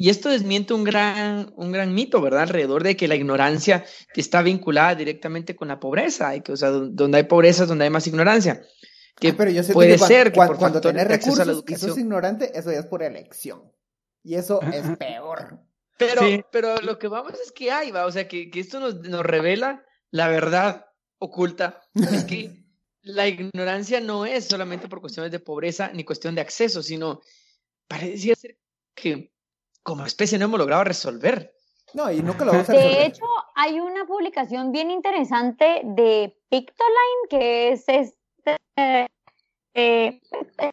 y, 0.00 0.10
esto 0.10 0.28
desmiente 0.28 0.74
un 0.74 0.84
gran, 0.84 1.52
un 1.56 1.72
gran 1.72 1.94
mito, 1.94 2.20
¿verdad? 2.20 2.42
Alrededor 2.42 2.82
de 2.82 2.96
que 2.96 3.08
la 3.08 3.14
ignorancia 3.14 3.84
está 4.14 4.42
vinculada 4.42 4.94
directamente 4.94 5.56
con 5.56 5.68
la 5.68 5.80
pobreza, 5.80 6.34
y 6.36 6.40
que, 6.40 6.52
o 6.52 6.56
sea, 6.56 6.70
donde 6.70 7.18
hay 7.18 7.24
pobreza 7.24 7.64
es 7.64 7.68
donde 7.68 7.84
hay 7.84 7.90
más 7.90 8.06
ignorancia. 8.06 8.62
Que 9.20 9.28
ah, 9.28 9.34
pero 9.36 9.50
yo 9.50 9.62
puede 9.72 9.98
ser 9.98 10.32
que 10.32 10.40
cuando, 10.56 10.80
tenés 10.80 11.08
recursos, 11.08 11.64
que 11.64 11.76
sos 11.76 11.98
ignorante, 11.98 12.56
eso 12.56 12.70
ya 12.70 12.78
es 12.78 12.86
por 12.86 13.02
elección. 13.02 13.72
Y 14.22 14.34
eso 14.34 14.60
es 14.62 14.96
peor. 14.96 15.60
Pero, 15.96 16.22
pero 16.52 16.76
lo 16.80 16.98
que 16.98 17.08
vamos 17.08 17.32
es 17.44 17.50
que 17.50 17.72
hay, 17.72 17.90
va, 17.90 18.06
o 18.06 18.12
sea, 18.12 18.28
que, 18.28 18.50
que 18.50 18.60
esto 18.60 18.78
nos, 18.78 19.00
nos, 19.00 19.26
revela 19.26 19.84
la 20.10 20.28
verdad 20.28 20.86
oculta. 21.18 21.82
Es 21.94 22.24
que 22.24 22.64
la 23.02 23.26
ignorancia 23.26 24.00
no 24.00 24.24
es 24.26 24.44
solamente 24.44 24.88
por 24.88 25.00
cuestiones 25.00 25.32
de 25.32 25.40
pobreza 25.40 25.90
ni 25.92 26.04
cuestión 26.04 26.34
de 26.34 26.42
acceso, 26.42 26.82
sino 26.82 27.20
parecía 27.88 28.36
ser 28.36 28.58
que 28.94 29.32
como 29.88 30.04
especie 30.04 30.38
no 30.38 30.44
hemos 30.44 30.58
logrado 30.58 30.84
resolver. 30.84 31.54
No, 31.94 32.12
y 32.12 32.20
nunca 32.20 32.44
lo 32.44 32.52
vamos 32.52 32.68
a 32.68 32.72
resolver. 32.74 32.98
De 32.98 33.06
hecho, 33.06 33.24
hay 33.54 33.80
una 33.80 34.04
publicación 34.04 34.70
bien 34.70 34.90
interesante 34.90 35.80
de 35.82 36.36
Pictoline, 36.50 37.28
que 37.30 37.72
es 37.72 37.88
este, 37.88 39.06
eh, 39.74 40.20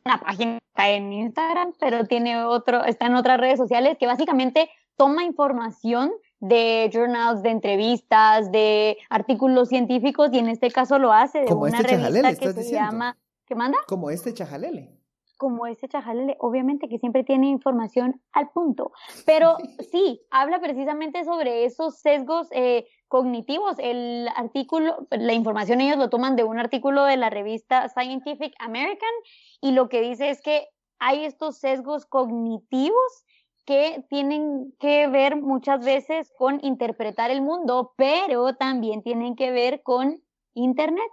una 0.05 0.19
página 0.19 0.59
en 0.75 1.13
Instagram, 1.13 1.73
pero 1.79 2.05
tiene 2.05 2.43
otro, 2.43 2.83
está 2.83 3.05
en 3.05 3.15
otras 3.15 3.39
redes 3.39 3.57
sociales, 3.57 3.97
que 3.97 4.05
básicamente 4.05 4.69
toma 4.97 5.23
información 5.23 6.11
de 6.41 6.89
journals, 6.93 7.41
de 7.41 7.51
entrevistas, 7.51 8.51
de 8.51 8.97
artículos 9.09 9.69
científicos 9.69 10.29
y 10.33 10.39
en 10.39 10.49
este 10.49 10.69
caso 10.69 10.99
lo 10.99 11.13
hace 11.13 11.39
de 11.39 11.45
Como 11.45 11.61
una 11.61 11.77
este 11.77 11.97
revista 11.97 12.35
que 12.35 12.51
se 12.51 12.71
llama 12.71 13.17
¿qué 13.45 13.55
manda? 13.55 13.77
Como 13.87 14.09
este 14.09 14.33
chajalele. 14.33 14.91
Como 15.37 15.67
este 15.67 15.87
chajalele, 15.87 16.37
obviamente 16.39 16.87
que 16.87 16.97
siempre 16.97 17.23
tiene 17.23 17.47
información 17.47 18.21
al 18.31 18.49
punto, 18.51 18.91
pero 19.25 19.57
sí, 19.91 20.21
habla 20.31 20.59
precisamente 20.59 21.23
sobre 21.25 21.65
esos 21.65 21.99
sesgos 21.99 22.47
eh, 22.51 22.87
cognitivos. 23.07 23.75
El 23.79 24.27
artículo, 24.35 25.07
la 25.11 25.33
información 25.33 25.81
ellos 25.81 25.97
lo 25.97 26.09
toman 26.09 26.35
de 26.35 26.43
un 26.43 26.59
artículo 26.59 27.03
de 27.03 27.17
la 27.17 27.29
revista 27.29 27.89
Scientific 27.89 28.53
American 28.59 29.09
y 29.61 29.71
lo 29.71 29.89
que 29.89 30.01
dice 30.01 30.29
es 30.29 30.41
que 30.41 30.67
hay 30.99 31.25
estos 31.25 31.57
sesgos 31.57 32.05
cognitivos 32.05 33.25
que 33.65 34.05
tienen 34.09 34.73
que 34.79 35.07
ver 35.07 35.35
muchas 35.35 35.83
veces 35.83 36.31
con 36.37 36.59
interpretar 36.63 37.31
el 37.31 37.41
mundo, 37.41 37.93
pero 37.97 38.55
también 38.55 39.01
tienen 39.01 39.35
que 39.35 39.51
ver 39.51 39.81
con 39.81 40.21
Internet, 40.53 41.09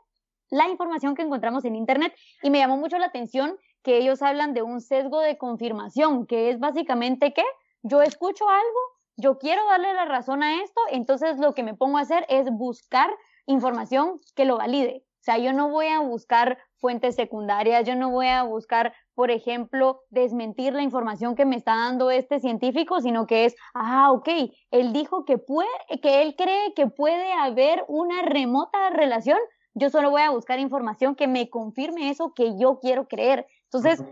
la 0.50 0.68
información 0.68 1.14
que 1.14 1.22
encontramos 1.22 1.64
en 1.64 1.76
Internet. 1.76 2.14
Y 2.42 2.50
me 2.50 2.58
llamó 2.58 2.76
mucho 2.76 2.98
la 2.98 3.06
atención 3.06 3.56
que 3.82 3.98
ellos 3.98 4.22
hablan 4.22 4.54
de 4.54 4.62
un 4.62 4.80
sesgo 4.80 5.20
de 5.20 5.38
confirmación, 5.38 6.26
que 6.26 6.50
es 6.50 6.58
básicamente 6.58 7.32
que 7.32 7.44
yo 7.82 8.02
escucho 8.02 8.48
algo, 8.48 8.80
yo 9.16 9.38
quiero 9.38 9.64
darle 9.66 9.92
la 9.94 10.04
razón 10.04 10.42
a 10.42 10.62
esto, 10.62 10.80
entonces 10.90 11.38
lo 11.38 11.54
que 11.54 11.62
me 11.62 11.74
pongo 11.74 11.98
a 11.98 12.02
hacer 12.02 12.24
es 12.28 12.50
buscar 12.50 13.10
información 13.46 14.20
que 14.34 14.44
lo 14.44 14.56
valide. 14.56 15.04
O 15.22 15.24
sea, 15.24 15.38
yo 15.38 15.52
no 15.52 15.68
voy 15.68 15.86
a 15.86 16.00
buscar 16.00 16.58
fuentes 16.78 17.14
secundarias, 17.14 17.86
yo 17.86 17.94
no 17.94 18.10
voy 18.10 18.26
a 18.26 18.42
buscar, 18.42 18.92
por 19.14 19.30
ejemplo, 19.30 20.00
desmentir 20.10 20.72
la 20.72 20.82
información 20.82 21.36
que 21.36 21.44
me 21.44 21.54
está 21.54 21.76
dando 21.76 22.10
este 22.10 22.40
científico, 22.40 23.00
sino 23.00 23.28
que 23.28 23.44
es, 23.44 23.54
ah, 23.72 24.10
ok, 24.10 24.28
él 24.72 24.92
dijo 24.92 25.24
que 25.24 25.38
puede, 25.38 25.68
que 26.02 26.22
él 26.22 26.34
cree 26.36 26.74
que 26.74 26.88
puede 26.88 27.32
haber 27.34 27.84
una 27.86 28.22
remota 28.22 28.90
relación, 28.90 29.38
yo 29.74 29.90
solo 29.90 30.10
voy 30.10 30.22
a 30.22 30.30
buscar 30.30 30.58
información 30.58 31.14
que 31.14 31.28
me 31.28 31.48
confirme 31.48 32.10
eso 32.10 32.32
que 32.34 32.58
yo 32.58 32.80
quiero 32.80 33.06
creer. 33.06 33.46
Entonces, 33.72 34.04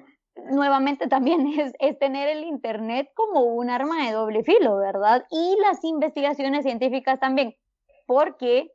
nuevamente 0.50 1.06
también 1.08 1.46
es, 1.58 1.72
es, 1.78 1.98
tener 1.98 2.28
el 2.28 2.44
Internet 2.44 3.10
como 3.14 3.42
un 3.42 3.70
arma 3.70 4.06
de 4.06 4.12
doble 4.12 4.42
filo, 4.42 4.76
¿verdad? 4.78 5.24
Y 5.30 5.56
las 5.60 5.84
investigaciones 5.84 6.64
científicas 6.64 7.20
también, 7.20 7.54
porque 8.06 8.72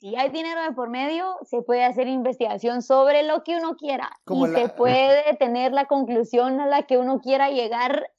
si 0.00 0.16
hay 0.16 0.30
dinero 0.30 0.62
de 0.62 0.72
por 0.72 0.88
medio, 0.88 1.36
se 1.42 1.60
puede 1.60 1.84
hacer 1.84 2.08
investigación 2.08 2.80
sobre 2.80 3.22
lo 3.22 3.44
que 3.44 3.56
uno 3.56 3.76
quiera 3.76 4.10
y 4.30 4.46
se 4.46 4.70
puede 4.70 5.36
tener 5.36 5.72
la 5.72 5.84
conclusión 5.84 6.58
a 6.58 6.66
la 6.66 6.84
que 6.84 6.96
uno 6.96 7.20
quiera 7.20 7.50
llegar 7.50 8.10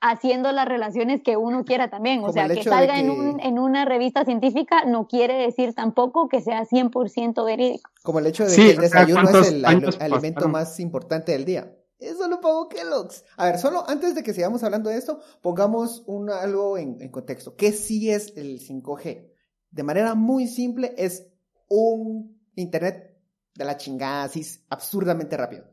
haciendo 0.00 0.52
las 0.52 0.66
relaciones 0.66 1.22
que 1.22 1.36
uno 1.36 1.64
quiera 1.64 1.90
también. 1.90 2.24
O 2.24 2.32
sea, 2.32 2.48
que 2.48 2.62
salga 2.62 2.98
En, 2.98 3.10
un, 3.10 3.40
en, 3.40 3.58
una 3.58 3.84
revista 3.84 4.24
científica 4.24 4.84
no 4.84 5.06
quiere 5.06 5.34
decir 5.34 5.74
tampoco 5.74 6.28
que 6.28 6.40
sea 6.40 6.64
100% 6.64 7.44
verídico. 7.44 7.90
Como 8.02 8.18
el 8.18 8.26
hecho 8.26 8.46
de 8.46 8.56
que 8.56 8.70
el 8.70 8.76
desayuno 8.78 9.28
es 9.28 9.48
el 9.48 9.64
alimento 9.64 10.48
más 10.48 10.80
importante 10.80 11.32
del 11.32 11.44
día. 11.44 11.76
Eso 11.98 12.28
lo 12.28 12.40
pongo 12.40 12.68
Kellogg's. 12.68 13.24
A 13.36 13.44
ver, 13.44 13.58
solo 13.58 13.84
antes 13.86 14.14
de 14.14 14.22
que 14.22 14.32
sigamos 14.32 14.62
hablando 14.62 14.88
de 14.88 14.96
esto, 14.96 15.20
pongamos 15.42 16.02
un, 16.06 16.30
algo 16.30 16.78
en, 16.78 16.96
en 17.00 17.10
contexto. 17.10 17.56
¿Qué 17.56 17.72
sí 17.72 18.10
es 18.10 18.34
el 18.36 18.58
5G? 18.58 19.30
De 19.70 19.82
manera 19.82 20.14
muy 20.14 20.46
simple, 20.46 20.94
es 20.96 21.26
un 21.68 22.40
Internet 22.56 23.16
de 23.54 23.64
la 23.64 23.76
chingada, 23.76 24.24
así 24.24 24.44
absurdamente 24.68 25.36
rápido. 25.36 25.64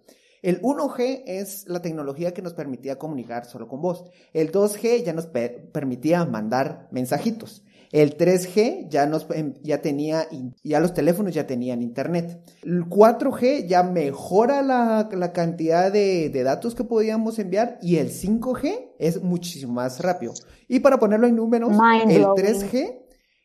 El 0.47 0.61
1G 0.61 1.23
es 1.25 1.67
la 1.67 1.81
tecnología 1.81 2.33
que 2.33 2.41
nos 2.41 2.53
permitía 2.53 2.97
comunicar 2.97 3.43
solo 3.43 3.67
con 3.67 3.81
voz. 3.81 4.05
El 4.31 4.49
2G 4.49 5.03
ya 5.03 5.11
nos 5.11 5.27
permitía 5.27 6.23
mandar 6.23 6.87
mensajitos. 6.89 7.65
El 7.91 8.17
3G 8.17 8.87
ya 8.87 9.07
nos 9.07 9.27
ya 9.61 9.81
tenía 9.81 10.25
ya 10.63 10.79
los 10.79 10.93
teléfonos 10.93 11.33
ya 11.33 11.45
tenían 11.45 11.81
internet. 11.81 12.39
El 12.63 12.85
4G 12.85 13.67
ya 13.67 13.83
mejora 13.83 14.61
la, 14.61 15.33
cantidad 15.33 15.91
de, 15.91 16.29
de, 16.29 16.43
datos 16.43 16.75
que 16.75 16.85
podíamos 16.85 17.39
enviar 17.39 17.77
y 17.81 17.97
el 17.97 18.09
5G 18.09 18.93
es 18.99 19.21
muchísimo 19.21 19.73
más 19.73 19.99
rápido. 19.99 20.31
Y 20.69 20.79
para 20.79 20.97
ponerlo 20.97 21.27
en 21.27 21.35
números, 21.35 21.73
el 22.07 22.23
3G 22.23 23.01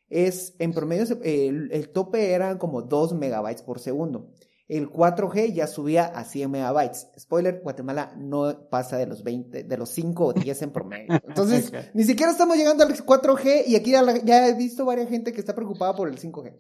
es, 0.08 0.54
en 0.60 0.72
promedio, 0.72 1.18
el, 1.24 1.88
tope 1.92 2.30
eran 2.30 2.58
como 2.58 2.82
2 2.82 3.14
megabytes 3.14 3.62
por 3.62 3.80
segundo. 3.80 4.30
El 4.72 4.88
4G 4.88 5.52
ya 5.52 5.66
subía 5.66 6.06
a 6.06 6.24
100 6.24 6.50
megabytes. 6.50 7.08
Spoiler, 7.18 7.60
Guatemala 7.62 8.14
no 8.16 8.70
pasa 8.70 8.96
de 8.96 9.04
los 9.04 9.22
20, 9.22 9.64
de 9.64 9.76
los 9.76 9.90
5 9.90 10.24
o 10.24 10.32
10 10.32 10.62
en 10.62 10.70
promedio. 10.70 11.08
Entonces, 11.28 11.70
ni 11.92 12.04
siquiera 12.04 12.32
estamos 12.32 12.56
llegando 12.56 12.82
al 12.82 12.96
4G 12.96 13.64
y 13.66 13.76
aquí 13.76 13.90
ya, 13.90 14.02
ya, 14.24 14.48
he 14.48 14.54
visto 14.54 14.86
varias 14.86 15.10
gente 15.10 15.34
que 15.34 15.40
está 15.40 15.54
preocupada 15.54 15.94
por 15.94 16.08
el 16.08 16.18
5G. 16.18 16.54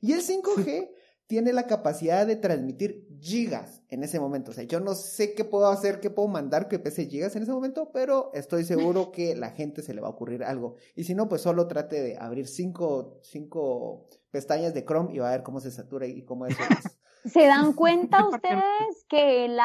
Y 0.00 0.12
el 0.12 0.22
5G 0.22 0.88
tiene 1.26 1.52
la 1.52 1.66
capacidad 1.66 2.26
de 2.26 2.36
transmitir 2.36 3.06
gigas 3.20 3.82
en 3.90 4.02
ese 4.02 4.18
momento. 4.18 4.52
O 4.52 4.54
sea, 4.54 4.64
yo 4.64 4.80
no 4.80 4.94
sé 4.94 5.34
qué 5.34 5.44
puedo 5.44 5.66
hacer, 5.66 6.00
qué 6.00 6.08
puedo 6.08 6.28
mandar 6.28 6.68
que 6.68 6.78
pese 6.78 7.04
gigas 7.04 7.36
en 7.36 7.42
ese 7.42 7.52
momento, 7.52 7.90
pero 7.92 8.30
estoy 8.32 8.64
seguro 8.64 9.12
que 9.12 9.36
la 9.36 9.50
gente 9.50 9.82
se 9.82 9.92
le 9.92 10.00
va 10.00 10.06
a 10.06 10.12
ocurrir 10.12 10.42
algo. 10.42 10.76
Y 10.96 11.04
si 11.04 11.14
no, 11.14 11.28
pues 11.28 11.42
solo 11.42 11.66
trate 11.66 12.00
de 12.00 12.16
abrir 12.18 12.48
cinco, 12.48 13.20
cinco 13.24 14.08
pestañas 14.30 14.72
de 14.72 14.86
Chrome 14.86 15.12
y 15.12 15.18
va 15.18 15.28
a 15.28 15.32
ver 15.32 15.42
cómo 15.42 15.60
se 15.60 15.70
satura 15.70 16.06
y 16.06 16.24
cómo 16.24 16.46
eso 16.46 16.62
¿Se 17.32 17.46
dan 17.46 17.72
cuenta 17.74 18.26
ustedes 18.26 19.04
que 19.08 19.46
el, 19.46 19.58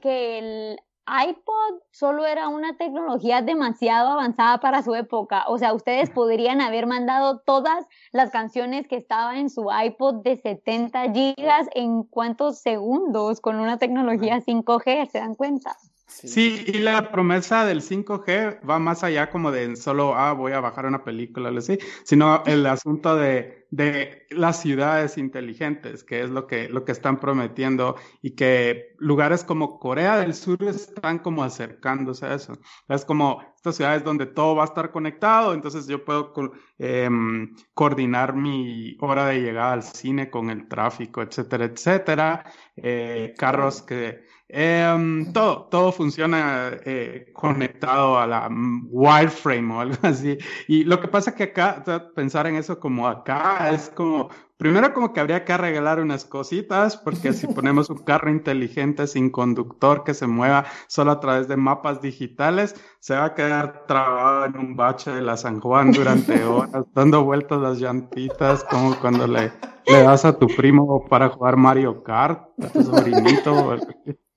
que 0.00 0.38
el 0.38 0.80
iPod 1.06 1.80
solo 1.90 2.24
era 2.24 2.48
una 2.48 2.76
tecnología 2.76 3.42
demasiado 3.42 4.10
avanzada 4.10 4.60
para 4.60 4.82
su 4.82 4.94
época. 4.94 5.44
O 5.48 5.58
sea, 5.58 5.72
ustedes 5.72 6.10
podrían 6.14 6.60
haber 6.60 6.86
mandado 6.86 7.40
todas 7.40 7.84
las 8.12 8.30
canciones 8.30 8.86
que 8.86 8.96
estaban 8.96 9.36
en 9.36 9.50
su 9.50 9.68
iPod 9.70 10.22
de 10.22 10.36
70 10.36 11.12
gigas 11.12 11.68
en 11.74 12.04
cuántos 12.04 12.60
segundos 12.60 13.40
con 13.40 13.58
una 13.58 13.78
tecnología 13.78 14.40
5G, 14.40 15.10
¿se 15.10 15.18
dan 15.18 15.34
cuenta? 15.34 15.76
Sí. 16.10 16.64
y 16.66 16.78
la 16.78 17.10
promesa 17.12 17.64
del 17.64 17.82
5G 17.82 18.68
va 18.68 18.78
más 18.78 19.04
allá 19.04 19.30
como 19.30 19.52
de 19.52 19.76
solo, 19.76 20.14
ah, 20.14 20.32
voy 20.32 20.52
a 20.52 20.60
bajar 20.60 20.86
una 20.86 21.04
película, 21.04 21.50
así, 21.56 21.78
sino 22.04 22.42
el 22.46 22.66
asunto 22.66 23.16
de, 23.16 23.66
de 23.70 24.26
las 24.30 24.60
ciudades 24.60 25.16
inteligentes, 25.16 26.02
que 26.02 26.22
es 26.22 26.30
lo 26.30 26.46
que, 26.46 26.68
lo 26.68 26.84
que 26.84 26.92
están 26.92 27.20
prometiendo 27.20 27.96
y 28.20 28.32
que 28.32 28.94
lugares 28.98 29.44
como 29.44 29.78
Corea 29.78 30.18
del 30.18 30.34
Sur 30.34 30.62
están 30.64 31.20
como 31.20 31.44
acercándose 31.44 32.26
a 32.26 32.34
eso. 32.34 32.54
Es 32.88 33.04
como 33.04 33.42
estas 33.54 33.76
ciudades 33.76 34.02
donde 34.02 34.26
todo 34.26 34.56
va 34.56 34.64
a 34.64 34.66
estar 34.66 34.90
conectado, 34.90 35.54
entonces 35.54 35.86
yo 35.86 36.04
puedo 36.04 36.32
em, 36.78 37.54
coordinar 37.74 38.34
mi 38.34 38.96
hora 39.00 39.26
de 39.26 39.40
llegada 39.40 39.72
al 39.72 39.82
cine 39.82 40.30
con 40.30 40.50
el 40.50 40.66
tráfico, 40.66 41.22
etcétera, 41.22 41.66
etcétera. 41.66 42.44
Eh, 42.76 43.34
carros 43.36 43.82
que 43.82 44.24
Em, 44.52 45.32
todo, 45.32 45.64
todo 45.70 45.92
funciona 45.92 46.72
eh, 46.84 47.30
conectado 47.32 48.18
a 48.18 48.26
la 48.26 48.48
wireframe 48.90 49.72
o 49.74 49.80
algo 49.80 49.96
así. 50.02 50.38
Y 50.66 50.84
lo 50.84 51.00
que 51.00 51.08
pasa 51.08 51.30
es 51.30 51.36
que 51.36 51.44
acá, 51.44 51.84
pensar 52.14 52.46
en 52.46 52.56
eso 52.56 52.80
como 52.80 53.06
acá 53.06 53.70
es 53.70 53.90
como, 53.90 54.30
primero 54.60 54.92
como 54.92 55.14
que 55.14 55.20
habría 55.20 55.46
que 55.46 55.54
arreglar 55.54 56.00
unas 56.00 56.26
cositas, 56.26 56.98
porque 56.98 57.32
si 57.32 57.46
ponemos 57.56 57.88
un 57.88 57.96
carro 57.96 58.30
inteligente 58.30 59.06
sin 59.06 59.30
conductor 59.30 60.04
que 60.04 60.12
se 60.12 60.26
mueva 60.26 60.66
solo 60.86 61.12
a 61.12 61.18
través 61.18 61.48
de 61.48 61.56
mapas 61.56 62.02
digitales, 62.02 62.76
se 63.00 63.16
va 63.16 63.24
a 63.24 63.34
quedar 63.34 63.86
trabado 63.86 64.44
en 64.44 64.58
un 64.58 64.76
bache 64.76 65.10
de 65.10 65.22
la 65.22 65.38
San 65.38 65.60
Juan 65.60 65.92
durante 65.92 66.44
horas, 66.44 66.84
dando 66.94 67.24
vueltas 67.24 67.58
las 67.58 67.80
llantitas, 67.80 68.62
como 68.64 68.94
cuando 69.00 69.26
le, 69.26 69.50
le 69.86 70.02
das 70.02 70.26
a 70.26 70.38
tu 70.38 70.46
primo 70.46 71.06
para 71.08 71.30
jugar 71.30 71.56
Mario 71.56 72.02
Kart, 72.02 72.42
a 72.62 72.68
tu 72.68 72.82
sobrinito. 72.82 73.76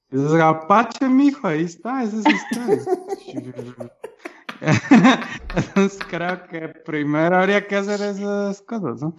Ese 0.09 0.25
es 0.25 0.33
Apache, 0.41 1.09
mijo, 1.09 1.47
ahí 1.47 1.63
está, 1.63 2.01
ese 2.03 2.19
está. 2.19 3.89
Entonces 5.55 5.99
creo 6.09 6.43
que 6.47 6.69
primero 6.69 7.37
habría 7.37 7.67
que 7.67 7.75
hacer 7.75 8.01
esas 8.01 8.61
cosas, 8.61 9.01
¿no? 9.01 9.15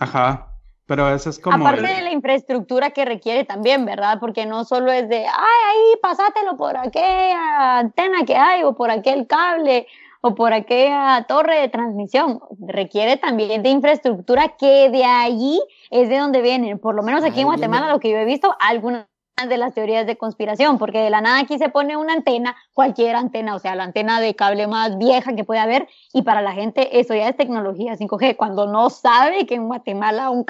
ajá, 0.00 0.50
pero 0.86 1.08
eso 1.14 1.30
es 1.30 1.38
como... 1.38 1.56
Aparte 1.56 1.86
de 1.86 2.02
la 2.02 2.10
infraestructura 2.12 2.90
que 2.90 3.04
requiere 3.04 3.44
también, 3.44 3.84
¿verdad? 3.84 4.18
Porque 4.18 4.46
no 4.46 4.64
solo 4.64 4.90
es 4.90 5.08
de, 5.08 5.18
ay, 5.18 5.26
ahí, 5.28 5.98
pasátelo 6.02 6.56
por 6.56 6.76
aquella 6.76 7.78
antena 7.78 8.24
que 8.26 8.36
hay 8.36 8.64
o 8.64 8.74
por 8.74 8.90
aquel 8.90 9.26
cable 9.26 9.86
o 10.20 10.34
por 10.34 10.52
aquella 10.52 11.24
torre 11.28 11.60
de 11.60 11.68
transmisión. 11.68 12.40
Requiere 12.60 13.16
también 13.16 13.62
de 13.62 13.70
infraestructura 13.70 14.56
que 14.58 14.90
de 14.90 15.04
allí 15.04 15.60
es 15.90 16.08
de 16.08 16.18
donde 16.18 16.42
vienen. 16.42 16.78
Por 16.78 16.94
lo 16.94 17.02
menos 17.02 17.24
aquí 17.24 17.40
en 17.40 17.46
Guatemala, 17.46 17.92
lo 17.92 18.00
que 18.00 18.10
yo 18.10 18.16
he 18.16 18.24
visto, 18.24 18.54
algunas 18.58 19.06
de 19.48 19.56
las 19.56 19.74
teorías 19.74 20.06
de 20.06 20.16
conspiración, 20.16 20.78
porque 20.78 20.98
de 20.98 21.10
la 21.10 21.20
nada 21.20 21.40
aquí 21.40 21.58
se 21.58 21.68
pone 21.68 21.96
una 21.96 22.12
antena, 22.12 22.56
cualquier 22.72 23.16
antena, 23.16 23.54
o 23.54 23.58
sea, 23.58 23.74
la 23.74 23.84
antena 23.84 24.20
de 24.20 24.34
cable 24.34 24.66
más 24.66 24.98
vieja 24.98 25.34
que 25.34 25.44
puede 25.44 25.60
haber, 25.60 25.88
y 26.12 26.22
para 26.22 26.42
la 26.42 26.52
gente 26.52 27.00
eso 27.00 27.14
ya 27.14 27.28
es 27.28 27.36
tecnología 27.36 27.96
5G, 27.96 28.36
cuando 28.36 28.66
no 28.66 28.90
sabe 28.90 29.46
que 29.46 29.54
en 29.54 29.66
Guatemala 29.66 30.30
un 30.30 30.44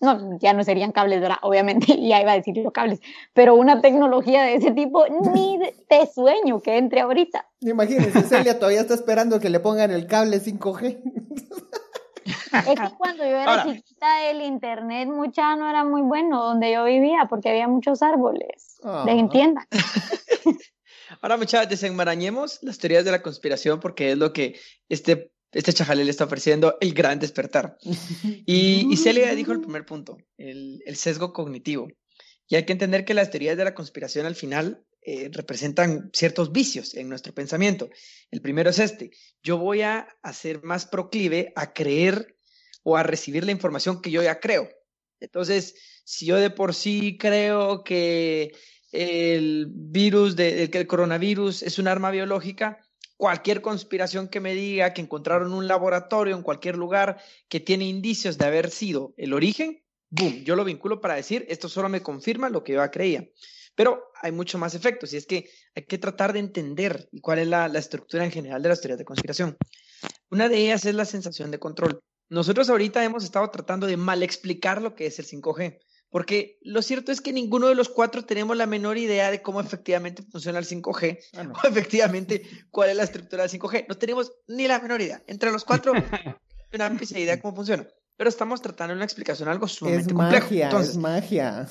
no, 0.00 0.38
ya 0.38 0.52
no 0.52 0.64
serían 0.64 0.92
cables, 0.92 1.20
¿verdad? 1.20 1.38
Obviamente, 1.42 1.86
ya 2.00 2.20
iba 2.20 2.32
a 2.32 2.36
decir 2.36 2.56
los 2.56 2.72
cables, 2.72 3.00
pero 3.32 3.54
una 3.54 3.80
tecnología 3.80 4.42
de 4.42 4.54
ese 4.54 4.72
tipo 4.72 5.04
ni 5.34 5.58
de, 5.90 6.06
sueño 6.12 6.60
que 6.60 6.78
entre 6.78 7.00
ahorita. 7.00 7.46
Imagínense, 7.60 8.22
Celia 8.22 8.58
todavía 8.58 8.80
está 8.80 8.94
esperando 8.94 9.38
que 9.38 9.50
le 9.50 9.60
pongan 9.60 9.90
el 9.90 10.06
cable 10.06 10.40
5G. 10.40 11.00
Es 12.24 12.80
que 12.80 12.96
cuando 12.98 13.24
yo 13.24 13.36
era 13.36 13.64
chiquita 13.64 14.30
el 14.30 14.42
internet 14.42 15.08
mucha 15.08 15.56
no 15.56 15.68
era 15.68 15.84
muy 15.84 16.02
bueno 16.02 16.42
donde 16.42 16.72
yo 16.72 16.84
vivía 16.84 17.26
porque 17.28 17.50
había 17.50 17.68
muchos 17.68 18.02
árboles. 18.02 18.78
Les 18.82 18.84
ah. 18.84 19.04
entiendan. 19.08 19.66
Ahora 21.20 21.36
muchachos, 21.36 21.68
desenmarañemos 21.68 22.58
las 22.62 22.78
teorías 22.78 23.04
de 23.04 23.10
la 23.10 23.22
conspiración 23.22 23.80
porque 23.80 24.12
es 24.12 24.18
lo 24.18 24.32
que 24.32 24.58
este, 24.88 25.32
este 25.52 25.72
chajalé 25.72 26.04
le 26.04 26.10
está 26.10 26.24
ofreciendo 26.24 26.76
el 26.80 26.94
gran 26.94 27.18
despertar. 27.18 27.76
Y, 28.46 28.86
y 28.90 28.96
Celia 28.96 29.34
dijo 29.34 29.52
el 29.52 29.60
primer 29.60 29.84
punto, 29.84 30.18
el, 30.36 30.82
el 30.86 30.96
sesgo 30.96 31.32
cognitivo. 31.32 31.88
Y 32.48 32.56
hay 32.56 32.64
que 32.64 32.72
entender 32.72 33.04
que 33.04 33.14
las 33.14 33.30
teorías 33.30 33.56
de 33.56 33.64
la 33.64 33.74
conspiración 33.74 34.26
al 34.26 34.34
final 34.34 34.84
eh, 35.02 35.30
representan 35.32 36.10
ciertos 36.12 36.52
vicios 36.52 36.94
en 36.94 37.08
nuestro 37.08 37.32
pensamiento. 37.32 37.88
El 38.30 38.42
primero 38.42 38.68
es 38.68 38.78
este, 38.78 39.10
yo 39.42 39.56
voy 39.56 39.80
a 39.80 40.08
hacer 40.22 40.62
más 40.62 40.84
proclive 40.84 41.52
a 41.56 41.72
creer 41.72 42.36
o 42.82 42.96
a 42.96 43.02
recibir 43.02 43.44
la 43.44 43.52
información 43.52 44.02
que 44.02 44.10
yo 44.10 44.22
ya 44.22 44.40
creo. 44.40 44.68
Entonces, 45.18 45.74
si 46.04 46.26
yo 46.26 46.36
de 46.36 46.50
por 46.50 46.74
sí 46.74 47.16
creo 47.18 47.82
que 47.82 48.52
el 48.92 49.68
virus, 49.70 50.36
de, 50.36 50.86
coronavirus 50.86 51.62
es 51.62 51.78
un 51.78 51.88
arma 51.88 52.10
biológica, 52.10 52.78
cualquier 53.16 53.62
conspiración 53.62 54.28
que 54.28 54.40
me 54.40 54.54
diga 54.54 54.92
que 54.92 55.02
encontraron 55.02 55.52
un 55.52 55.68
laboratorio 55.68 56.36
en 56.36 56.42
cualquier 56.42 56.76
lugar 56.76 57.22
que 57.48 57.60
tiene 57.60 57.84
indicios 57.84 58.38
de 58.38 58.46
haber 58.46 58.70
sido 58.70 59.14
el 59.16 59.32
origen, 59.32 59.82
boom, 60.10 60.44
yo 60.44 60.56
lo 60.56 60.64
vinculo 60.64 61.00
para 61.00 61.14
decir, 61.14 61.46
esto 61.48 61.68
solo 61.68 61.88
me 61.88 62.02
confirma 62.02 62.50
lo 62.50 62.64
que 62.64 62.72
yo 62.72 62.80
ya 62.80 62.90
creía. 62.90 63.28
Pero 63.80 64.12
hay 64.20 64.30
mucho 64.30 64.58
más 64.58 64.74
efectos 64.74 65.14
y 65.14 65.16
es 65.16 65.24
que 65.24 65.48
hay 65.74 65.86
que 65.86 65.96
tratar 65.96 66.34
de 66.34 66.38
entender 66.38 67.08
cuál 67.22 67.38
es 67.38 67.48
la, 67.48 67.64
estructura 67.66 68.26
en 68.26 68.30
general 68.30 68.60
de 68.62 68.68
las 68.68 68.82
teorías 68.82 68.98
de 68.98 69.06
conspiración. 69.06 69.56
Una 70.28 70.50
de 70.50 70.58
ellas 70.58 70.84
es 70.84 70.94
la 70.94 71.06
sensación 71.06 71.50
de 71.50 71.58
control. 71.58 71.98
Nosotros 72.28 72.68
ahorita 72.68 73.02
hemos 73.02 73.24
estado 73.24 73.48
tratando 73.48 73.86
de 73.86 73.96
mal 73.96 74.22
explicar 74.22 74.82
lo 74.82 74.94
que 74.94 75.06
es 75.06 75.18
el 75.18 75.24
5G, 75.24 75.78
porque 76.10 76.58
lo 76.60 76.82
cierto 76.82 77.10
es 77.10 77.22
que 77.22 77.32
ninguno 77.32 77.68
de 77.68 77.74
los 77.74 77.88
cuatro 77.88 78.26
tenemos 78.26 78.54
la 78.54 78.66
menor 78.66 78.98
idea 78.98 79.30
de 79.30 79.40
cómo 79.40 79.62
efectivamente 79.62 80.24
funciona 80.30 80.58
el 80.58 80.66
5G 80.66 81.18
ah, 81.38 81.50
o 81.64 81.66
efectivamente 81.66 82.42
cuál 82.70 82.90
es 82.90 82.96
la 82.96 83.04
estructura 83.04 83.44
del 83.44 83.58
5G. 83.58 83.86
No 83.88 83.96
tenemos 83.96 84.30
ni 84.46 84.68
la 84.68 84.78
menor 84.78 85.00
idea. 85.00 85.22
Entre 85.26 85.50
los 85.50 85.64
cuatro, 85.64 85.92
una 86.74 87.00
idea 87.00 87.36
de 87.36 87.40
cómo 87.40 87.56
funciona. 87.56 87.88
Pero 88.18 88.28
estamos 88.28 88.60
tratando 88.60 88.92
de 88.92 88.96
una 88.96 89.06
explicación 89.06 89.48
algo 89.48 89.66
sumamente 89.66 90.10
es 90.10 90.14
magia, 90.14 90.68
Es 90.68 90.96
magia. 90.98 91.66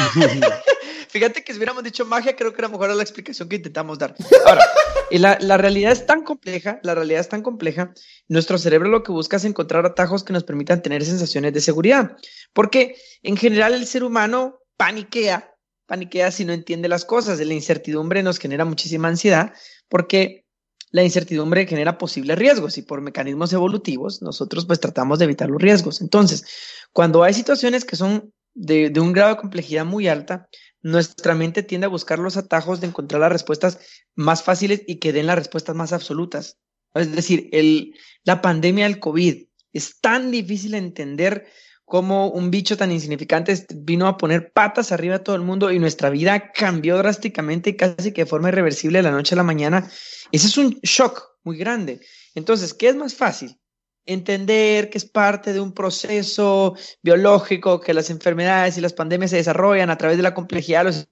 Fíjate 1.10 1.42
que 1.42 1.52
si 1.52 1.58
hubiéramos 1.58 1.82
dicho 1.82 2.04
magia, 2.04 2.36
creo 2.36 2.52
que 2.52 2.60
era 2.60 2.68
mejor 2.68 2.94
la 2.94 3.02
explicación 3.02 3.48
que 3.48 3.56
intentamos 3.56 3.98
dar. 3.98 4.14
Ahora, 4.46 4.64
la, 5.10 5.38
la, 5.40 5.56
realidad 5.56 5.90
es 5.90 6.06
tan 6.06 6.22
compleja, 6.22 6.78
la 6.84 6.94
realidad 6.94 7.20
es 7.20 7.28
tan 7.28 7.42
compleja, 7.42 7.92
nuestro 8.28 8.58
cerebro 8.58 8.88
lo 8.88 9.02
que 9.02 9.10
busca 9.10 9.36
es 9.36 9.44
encontrar 9.44 9.84
atajos 9.84 10.22
que 10.22 10.32
nos 10.32 10.44
permitan 10.44 10.82
tener 10.82 11.04
sensaciones 11.04 11.52
de 11.52 11.60
seguridad, 11.60 12.16
porque 12.52 12.94
en 13.22 13.36
general 13.36 13.74
el 13.74 13.86
ser 13.86 14.04
humano 14.04 14.60
paniquea, 14.76 15.52
paniquea 15.86 16.30
si 16.30 16.44
no 16.44 16.52
entiende 16.52 16.88
las 16.88 17.04
cosas, 17.04 17.40
la 17.40 17.54
incertidumbre 17.54 18.22
nos 18.22 18.38
genera 18.38 18.64
muchísima 18.64 19.08
ansiedad, 19.08 19.52
porque 19.88 20.46
la 20.92 21.02
incertidumbre 21.02 21.66
genera 21.66 21.98
posibles 21.98 22.38
riesgos 22.38 22.78
y 22.78 22.82
por 22.82 23.00
mecanismos 23.00 23.52
evolutivos 23.52 24.22
nosotros 24.22 24.66
pues 24.66 24.80
tratamos 24.80 25.18
de 25.18 25.24
evitar 25.24 25.50
los 25.50 25.60
riesgos. 25.60 26.00
Entonces, 26.00 26.46
cuando 26.92 27.22
hay 27.22 27.34
situaciones 27.34 27.84
que 27.84 27.96
son 27.96 28.32
de, 28.54 28.90
de, 28.90 29.00
un 29.00 29.12
grado 29.12 29.34
de 29.34 29.40
complejidad 29.40 29.84
muy 29.84 30.08
alta, 30.08 30.48
nuestra 30.82 31.34
mente 31.34 31.62
tiende 31.62 31.86
a 31.86 31.90
buscar 31.90 32.18
los 32.18 32.36
atajos 32.36 32.80
de 32.80 32.86
encontrar 32.86 33.20
las 33.20 33.32
respuestas 33.32 33.78
más 34.14 34.42
fáciles 34.42 34.82
y 34.86 34.98
que 34.98 35.12
den 35.12 35.26
las 35.26 35.36
respuestas 35.36 35.76
más 35.76 35.92
absolutas. 35.92 36.58
Es 36.94 37.14
decir, 37.14 37.48
el, 37.52 37.94
la 38.24 38.42
pandemia 38.42 38.86
del 38.86 38.98
COVID 38.98 39.46
es 39.72 40.00
tan 40.00 40.30
difícil 40.30 40.72
de 40.72 40.78
entender 40.78 41.46
cómo 41.84 42.30
un 42.30 42.50
bicho 42.50 42.76
tan 42.76 42.92
insignificante 42.92 43.66
vino 43.74 44.06
a 44.06 44.16
poner 44.16 44.52
patas 44.52 44.92
arriba 44.92 45.16
a 45.16 45.24
todo 45.24 45.36
el 45.36 45.42
mundo 45.42 45.70
y 45.72 45.78
nuestra 45.78 46.08
vida 46.08 46.52
cambió 46.52 46.96
drásticamente, 46.96 47.76
casi 47.76 48.12
que 48.12 48.22
de 48.22 48.30
forma 48.30 48.48
irreversible 48.48 49.00
de 49.00 49.02
la 49.02 49.10
noche 49.10 49.34
a 49.34 49.36
la 49.36 49.42
mañana. 49.42 49.90
Ese 50.32 50.46
es 50.46 50.56
un 50.56 50.78
shock 50.82 51.36
muy 51.42 51.58
grande. 51.58 52.00
Entonces, 52.34 52.74
¿qué 52.74 52.88
es 52.88 52.96
más 52.96 53.14
fácil? 53.14 53.59
Entender 54.06 54.90
que 54.90 54.98
es 54.98 55.04
parte 55.04 55.52
de 55.52 55.60
un 55.60 55.72
proceso 55.72 56.74
biológico, 57.02 57.80
que 57.80 57.94
las 57.94 58.10
enfermedades 58.10 58.76
y 58.78 58.80
las 58.80 58.92
pandemias 58.92 59.30
se 59.30 59.36
desarrollan 59.36 59.90
a 59.90 59.96
través 59.96 60.16
de 60.16 60.22
la 60.22 60.34
complejidad. 60.34 60.84
Los... 60.84 61.08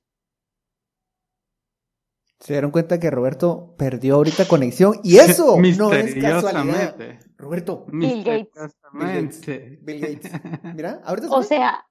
Se 2.40 2.53
dieron 2.53 2.70
cuenta 2.70 3.01
que 3.01 3.11
Roberto 3.11 3.74
perdió 3.77 4.16
ahorita 4.16 4.46
conexión 4.46 5.01
y 5.03 5.18
eso 5.18 5.57
no 5.79 5.92
es 5.92 6.14
casualidad. 6.14 6.96
Roberto. 7.37 7.87
Bill 7.88 8.24
Gates. 8.24 8.77
Bill 9.83 10.01
Gates. 10.01 10.33
Mira, 10.74 11.01
ahorita 11.05 11.29
O 11.31 11.42
sea, 11.42 11.87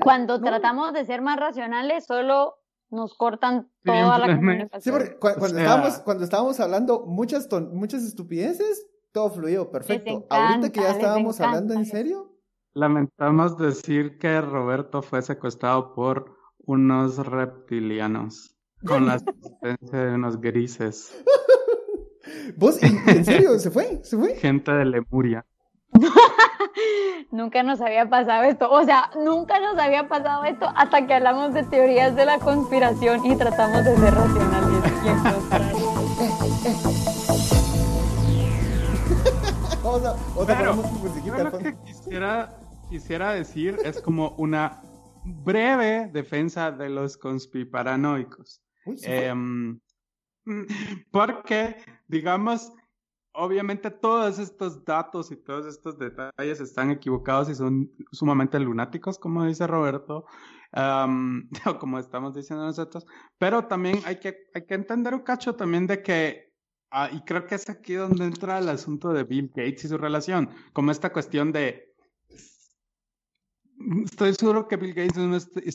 cuando 0.00 0.40
tratamos 0.40 0.92
de 0.92 1.04
ser 1.04 1.22
más 1.22 1.38
racionales, 1.38 2.04
solo 2.06 2.58
nos 2.90 3.14
cortan 3.14 3.70
toda 3.84 4.18
la 4.18 4.36
comunicación. 4.36 4.82
Sí, 4.82 4.90
porque 4.90 5.18
cuando, 5.18 5.58
estábamos, 5.58 5.98
cuando 6.00 6.24
estábamos 6.24 6.60
hablando 6.60 7.04
muchas, 7.06 7.48
muchas 7.72 8.02
estupideces, 8.02 8.86
todo 9.14 9.30
fluyó, 9.30 9.70
perfecto. 9.70 10.26
Ahorita 10.28 10.70
que 10.72 10.80
ya 10.80 10.90
estábamos 10.90 11.40
hablando 11.40 11.72
en 11.74 11.86
serio. 11.86 12.32
Lamentamos 12.72 13.56
decir 13.56 14.18
que 14.18 14.40
Roberto 14.40 15.02
fue 15.02 15.22
secuestrado 15.22 15.94
por 15.94 16.36
unos 16.66 17.24
reptilianos 17.24 18.56
con 18.84 19.06
la 19.06 19.14
asistencia 19.14 19.98
de 20.00 20.14
unos 20.14 20.40
grises. 20.40 21.16
¿Vos 22.56 22.82
en 22.82 23.24
serio? 23.24 23.56
¿Se 23.60 23.70
fue? 23.70 24.00
¿Se 24.02 24.18
fue? 24.18 24.34
Gente 24.34 24.72
de 24.72 24.84
Lemuria. 24.84 25.46
nunca 27.30 27.62
nos 27.62 27.80
había 27.80 28.10
pasado 28.10 28.42
esto. 28.42 28.68
O 28.68 28.82
sea, 28.82 29.12
nunca 29.24 29.60
nos 29.60 29.78
había 29.78 30.08
pasado 30.08 30.42
esto 30.42 30.66
hasta 30.74 31.06
que 31.06 31.14
hablamos 31.14 31.54
de 31.54 31.62
teorías 31.62 32.16
de 32.16 32.26
la 32.26 32.40
conspiración 32.40 33.24
y 33.24 33.36
tratamos 33.36 33.84
de 33.84 33.96
ser 33.96 34.12
racionales. 34.12 34.74
lo 39.84 41.58
que 41.58 41.76
quisiera, 41.84 42.58
quisiera 42.88 43.32
decir 43.32 43.76
es 43.84 44.00
como 44.00 44.34
una 44.38 44.80
breve 45.24 46.10
defensa 46.12 46.72
de 46.72 46.88
los 46.88 47.16
conspiparanoicos. 47.16 48.62
Em, 49.02 49.78
porque, 51.10 51.76
digamos, 52.08 52.72
obviamente 53.32 53.90
todos 53.90 54.38
estos 54.38 54.84
datos 54.84 55.30
y 55.30 55.36
todos 55.36 55.66
estos 55.66 55.98
detalles 55.98 56.60
están 56.60 56.90
equivocados 56.90 57.50
y 57.50 57.54
son 57.54 57.90
sumamente 58.12 58.58
lunáticos, 58.60 59.18
como 59.18 59.44
dice 59.44 59.66
Roberto, 59.66 60.24
o 61.66 61.78
como 61.78 61.98
estamos 61.98 62.34
diciendo 62.34 62.64
nosotros, 62.64 63.06
pero 63.38 63.66
también 63.66 64.00
hay 64.06 64.18
que, 64.18 64.46
hay 64.54 64.66
que 64.66 64.74
entender 64.74 65.14
un 65.14 65.20
cacho 65.20 65.54
también 65.54 65.86
de 65.86 66.02
que 66.02 66.53
Ah, 66.96 67.10
y 67.12 67.22
creo 67.22 67.44
que 67.44 67.56
es 67.56 67.68
aquí 67.68 67.94
donde 67.94 68.24
entra 68.24 68.60
el 68.60 68.68
asunto 68.68 69.12
de 69.12 69.24
Bill 69.24 69.48
Gates 69.48 69.84
y 69.84 69.88
su 69.88 69.98
relación, 69.98 70.48
como 70.72 70.92
esta 70.92 71.12
cuestión 71.12 71.50
de 71.50 71.92
Estoy 74.04 74.32
seguro 74.34 74.68
que 74.68 74.76
Bill 74.76 74.94
Gates 74.94 75.16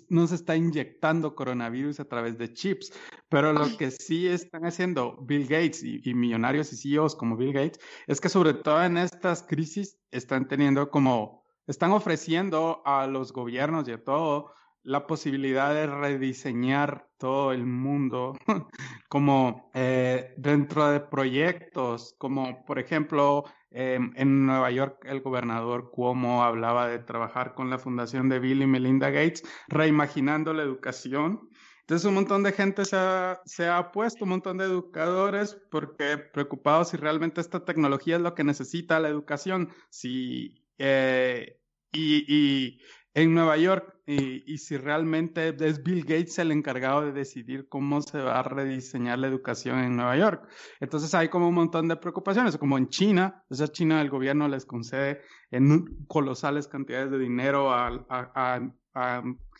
no, 0.10 0.27
se 0.27 0.36
está 0.36 0.55
inyectando 0.55 1.36
coronavirus 1.36 1.99
a 1.99 2.05
través 2.05 2.38
de 2.38 2.53
chips, 2.53 2.93
pero 3.27 3.51
lo 3.51 3.65
que 3.77 3.91
sí 3.91 4.27
están 4.27 4.65
haciendo 4.65 5.17
Bill 5.23 5.43
Gates 5.43 5.84
y, 5.84 6.01
y, 6.10 6.13
millonarios 6.13 6.71
y 6.71 6.77
CEOs 6.77 7.15
como 7.15 7.36
Bill 7.36 7.51
Gates 7.51 7.82
es 8.08 8.21
que 8.21 8.29
sobre 8.29 8.53
todo 8.53 8.82
en 8.82 8.97
estas 8.97 9.43
crisis 9.43 9.99
están 10.12 10.47
teniendo 10.47 10.89
como, 10.89 11.45
están 11.67 11.91
ofreciendo 11.91 12.82
a 12.86 13.08
los 13.08 13.34
gobiernos 13.34 13.86
y 13.89 13.91
a 13.91 14.01
todo 14.01 14.53
la 14.89 15.06
posibilidad 15.06 15.71
de 15.71 15.86
rediseñar 15.86 17.08
todo 17.19 17.52
el 17.52 17.63
mundo 17.63 18.34
como 19.08 19.69
eh, 19.75 20.34
dentro 20.36 20.89
de 20.89 20.99
proyectos, 20.99 22.15
como 22.17 22.65
por 22.65 22.80
ejemplo 22.80 23.43
em, 23.69 24.12
en 24.15 24.47
Nueva 24.47 24.71
York 24.71 25.06
el 25.06 25.21
gobernador 25.21 25.91
Cuomo 25.91 26.43
hablaba 26.43 26.88
de 26.88 26.97
trabajar 26.97 27.54
con 27.54 27.69
la 27.69 27.78
fundación 27.78 28.30
de 28.30 28.39
Bill 28.39 28.63
y 28.63 28.65
Melinda 28.65 29.12
Gates, 29.12 29.43
reimaginando 29.67 30.54
la 30.54 30.63
educación. 30.63 31.47
Entonces 31.82 32.08
un 32.08 32.15
montón 32.15 32.41
de 32.41 32.52
gente 32.52 32.84
se 32.84 32.95
ha, 32.95 33.41
se 33.45 33.67
ha 33.67 33.91
puesto, 33.91 34.23
un 34.23 34.32
montón 34.32 34.58
de 34.58 34.65
educadores, 34.65 35.56
porque 35.69 36.17
preocupados 36.17 36.89
si 36.89 36.97
realmente 36.97 37.41
esta 37.41 37.63
tecnología 37.63 38.15
es 38.15 38.23
lo 38.23 38.34
que 38.34 38.43
necesita 38.43 38.99
la 38.99 39.10
educación, 39.10 39.69
si, 39.91 40.65
eh, 40.80 41.60
y, 41.91 42.25
y 42.28 42.80
en 43.13 43.34
Nueva 43.34 43.58
York 43.58 43.95
y, 44.06 44.58
si 44.58 44.76
realmente 44.78 45.56
es 45.60 45.84
Bill 45.84 46.02
Gates 46.02 46.39
el 46.39 46.52
encargado 46.52 47.02
de 47.02 47.12
decidir 47.12 47.69
cómo 47.69 48.02
se 48.02 48.19
va 48.19 48.39
a 48.39 48.43
rediseñar 48.43 49.19
la 49.19 49.28
educación 49.28 49.80
en 49.80 49.95
Nueva 49.95 50.17
York. 50.17 50.48
Entonces 50.80 51.13
hay 51.13 51.30
como 51.30 51.48
un 51.48 51.54
montón 51.54 51.88
de 51.88 51.95
preocupaciones, 51.95 52.58
como 52.58 52.78
en 52.78 52.89
China, 52.89 53.43
esa 53.52 53.67
China 53.67 54.02
el 54.02 54.10
gobierno 54.10 54.48
les 54.48 54.65
concede 54.65 55.22
en 55.52 56.06
colosales 56.08 56.67
cantidades 56.67 57.12
de 57.12 57.19
dinero 57.19 57.72
a, 57.72 58.62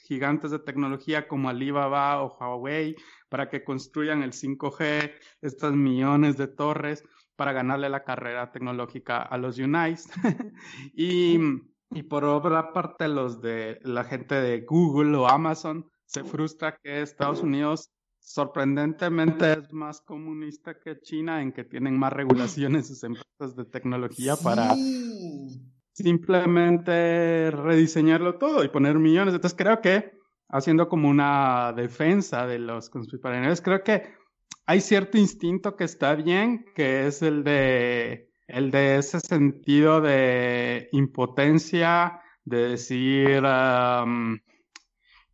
gigantes 0.08 0.52
de 0.52 0.60
tecnología 0.60 1.28
como 1.28 1.50
Alibaba 1.50 2.24
o 2.24 2.36
Huawei 2.38 2.96
para 3.30 3.48
que 3.48 3.64
construyan 3.64 4.24
el 4.24 4.32
5G, 4.32 5.14
estas 5.42 5.74
millones 5.74 6.36
de 6.36 6.48
torres 6.48 7.04
para 7.36 7.54
ganarle 7.54 7.88
la 7.90 8.04
carrera 8.04 8.52
tecnológica 8.52 9.22
a 9.22 9.38
los 9.38 9.60
United. 9.60 10.12
y 10.94 11.40
y 11.92 12.04
por 12.04 12.24
otra 12.24 12.72
parte, 12.72 13.08
los 13.08 13.42
de 13.42 13.80
la 13.84 14.04
gente 14.04 14.36
de 14.36 14.62
Google 14.62 15.18
o 15.18 15.28
Amazon 15.28 15.90
se 16.06 16.24
frustra 16.24 16.78
que 16.82 17.02
Estados 17.02 17.42
Unidos 17.42 17.92
sorprendentemente 18.20 19.54
es 19.54 19.74
más 19.74 20.02
comunista 20.02 20.78
que 20.80 21.00
China 21.00 21.42
en 21.42 21.52
que 21.52 21.64
tienen 21.64 21.98
más 21.98 22.14
regulaciones 22.14 22.88
sus 22.88 23.04
empresas 23.04 23.56
de 23.56 23.66
tecnología 23.66 24.36
para 24.36 24.76
simplemente 25.94 27.50
rediseñarlo 27.52 28.38
todo 28.38 28.64
y 28.64 28.70
poner 28.70 29.00
millones. 29.00 29.34
Entonces 29.34 29.58
creo 29.58 29.82
que 29.82 30.12
haciendo 30.48 30.90
como 30.90 31.10
una 31.10 31.74
defensa 31.74 32.46
de 32.46 32.60
los 32.60 32.90
conspiradores, 32.90 33.62
creo 33.62 33.84
que 33.84 34.04
hay 34.66 34.82
cierto 34.82 35.18
instinto 35.18 35.76
que 35.76 35.86
está 35.86 36.14
bien, 36.14 36.66
que 36.76 37.08
es 37.08 37.24
el 37.24 37.44
de 37.44 38.29
el 38.50 38.72
de 38.72 38.98
ese 38.98 39.20
sentido 39.20 40.02
de 40.02 40.90
impotencia, 40.92 42.22
de 42.46 42.70
decir 42.70 43.44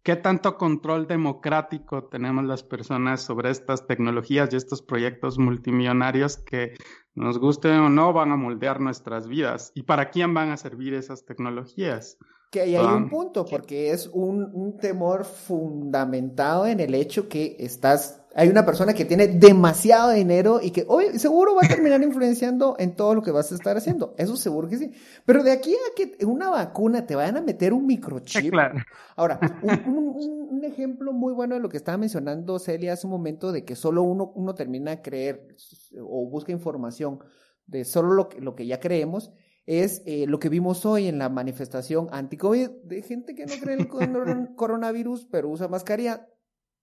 qué 0.03 0.15
tanto 0.15 0.57
control 0.57 1.07
democrático 1.07 2.05
tenemos 2.05 2.45
las 2.45 2.63
personas 2.63 3.21
sobre 3.21 3.49
estas 3.49 3.87
tecnologías 3.87 4.53
y 4.53 4.57
estos 4.57 4.81
proyectos 4.81 5.39
multimillonarios 5.39 6.37
que 6.37 6.73
nos 7.15 7.39
gusten 7.39 7.79
o 7.79 7.89
no 7.89 8.13
van 8.13 8.31
a 8.31 8.35
moldear 8.35 8.81
nuestras 8.81 9.27
vidas 9.27 9.71
y 9.73 9.83
para 9.83 10.11
quién 10.11 10.33
van 10.33 10.51
a 10.51 10.57
servir 10.57 10.93
esas 10.93 11.25
tecnologías. 11.25 12.17
Que 12.51 12.61
ahí 12.61 12.75
hay 12.75 12.85
un 12.85 13.09
punto, 13.09 13.45
porque 13.45 13.91
es 13.91 14.07
un, 14.13 14.49
un 14.53 14.77
temor 14.77 15.25
fundamentado 15.25 16.67
en 16.67 16.79
el 16.79 16.93
hecho 16.93 17.27
que 17.27 17.55
estás 17.59 18.24
hay 18.37 18.49
una 18.49 18.65
persona 18.65 18.93
que 18.93 19.05
tiene 19.05 19.27
demasiado 19.29 20.11
dinero 20.11 20.59
y 20.61 20.71
que 20.71 20.83
hoy 20.89 21.17
seguro 21.17 21.55
va 21.55 21.61
a 21.63 21.69
terminar 21.69 22.01
influenciando 22.03 22.75
en 22.77 22.93
todo 22.93 23.15
lo 23.15 23.21
que 23.21 23.31
vas 23.31 23.49
a 23.53 23.55
estar 23.55 23.77
haciendo. 23.77 24.13
Eso 24.17 24.35
seguro 24.35 24.67
que 24.67 24.77
sí. 24.77 24.91
Pero 25.25 25.41
de 25.41 25.53
aquí 25.53 25.73
a 25.73 25.95
que 25.95 26.25
una 26.25 26.49
vacuna 26.49 27.07
te 27.07 27.15
vayan 27.15 27.37
a 27.37 27.41
meter 27.41 27.71
un 27.71 27.87
microchip. 27.87 28.51
Claro. 28.51 28.79
Ahora, 29.15 29.39
un, 29.85 30.47
un, 30.51 30.63
ejemplo 30.65 31.13
muy 31.13 31.31
bueno 31.33 31.55
de 31.55 31.61
lo 31.61 31.69
que 31.69 31.77
estaba 31.77 31.97
mencionando 31.97 32.59
Celia 32.59 32.93
hace 32.93 33.07
un 33.07 33.11
momento 33.11 33.53
de 33.53 33.63
que 33.63 33.75
solo 33.75 34.03
uno, 34.03 34.33
uno 34.35 34.53
termina 34.53 34.91
a 34.91 35.01
creer 35.01 35.55
o 36.01 36.27
busca 36.29 36.51
información 36.51 37.19
de 37.67 37.85
solo 37.85 38.13
lo 38.13 38.27
que, 38.27 38.41
lo 38.41 38.55
que 38.55 38.65
ya 38.65 38.81
creemos 38.81 39.31
es 39.65 40.01
eh, 40.05 40.25
lo 40.27 40.39
que 40.39 40.49
vimos 40.49 40.85
hoy 40.85 41.07
en 41.07 41.19
la 41.19 41.29
manifestación 41.29 42.07
anti-COVID 42.11 42.69
de 42.83 43.01
gente 43.01 43.33
que 43.33 43.45
no 43.45 43.53
cree 43.61 43.75
en 43.75 43.81
el 43.81 43.87
coronavirus 44.55 45.27
pero 45.31 45.49
usa 45.49 45.67
mascarilla 45.67 46.27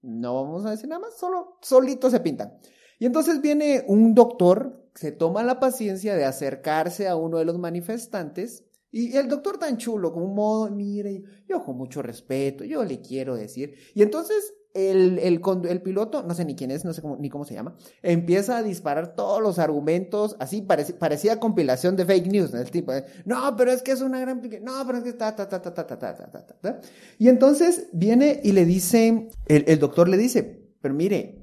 no 0.03 0.35
vamos 0.35 0.67
a 0.67 0.71
decir 0.71 0.88
nada 0.88 1.01
más, 1.01 1.17
solo 1.17 1.59
solito 1.62 2.11
se 2.11 2.21
pintan. 2.21 2.59
Y 2.99 3.07
entonces 3.07 3.41
viene 3.41 3.85
un 3.88 4.15
doctor, 4.15 4.88
se 4.95 5.12
toma 5.12 5.43
la 5.43 5.59
paciencia 5.59 6.15
de 6.15 6.25
acercarse 6.25 7.09
a 7.09 7.17
uno 7.17 7.38
de 7.38 7.45
los 7.45 7.59
manifestantes 7.59 8.65
y 8.93 9.17
el 9.17 9.27
doctor 9.27 9.59
tan 9.59 9.79
chulo, 9.79 10.12
como 10.12 10.27
un 10.27 10.35
modo, 10.35 10.71
mire, 10.71 11.23
yo 11.49 11.65
con 11.65 11.79
mucho 11.79 12.03
respeto, 12.03 12.62
yo 12.62 12.85
le 12.85 13.01
quiero 13.01 13.35
decir. 13.35 13.75
Y 13.95 14.03
entonces 14.03 14.53
el, 14.75 15.19
el, 15.19 15.41
el, 15.69 15.83
piloto, 15.83 16.23
no 16.23 16.35
sé 16.35 16.45
ni 16.45 16.55
quién 16.55 16.71
es, 16.71 16.85
no 16.85 16.93
sé 16.93 17.03
ni 17.19 17.29
cómo 17.29 17.45
se 17.45 17.55
llama, 17.55 17.77
empieza 18.03 18.59
a 18.59 18.63
disparar 18.63 19.15
todos 19.15 19.43
los 19.43 19.59
argumentos, 19.59 20.37
así 20.39 20.63
parecía 20.63 21.39
compilación 21.39 21.97
de 21.97 22.07
fake 22.07 22.27
news, 22.29 22.55
El 22.55 22.71
tipo, 22.71 22.93
no, 23.25 23.55
pero 23.57 23.71
es 23.71 23.83
que 23.83 23.93
es 23.93 24.01
una 24.01 24.21
gran, 24.21 24.41
no, 24.63 24.87
pero 24.87 24.99
es 24.99 25.05
que 25.05 25.13
ta, 25.13 25.37
ta, 25.37 25.49
ta, 25.49 25.61
ta, 25.61 25.75
ta, 25.75 25.87
ta, 25.87 25.99
ta, 25.99 26.15
ta, 26.17 26.47
ta. 26.61 26.81
Y 27.19 27.29
entonces 27.29 27.89
viene 27.93 28.41
y 28.43 28.53
le 28.53 28.65
dice, 28.65 29.29
el, 29.47 29.79
doctor 29.79 30.09
le 30.09 30.17
dice, 30.17 30.71
pero 30.81 30.95
mire, 30.95 31.39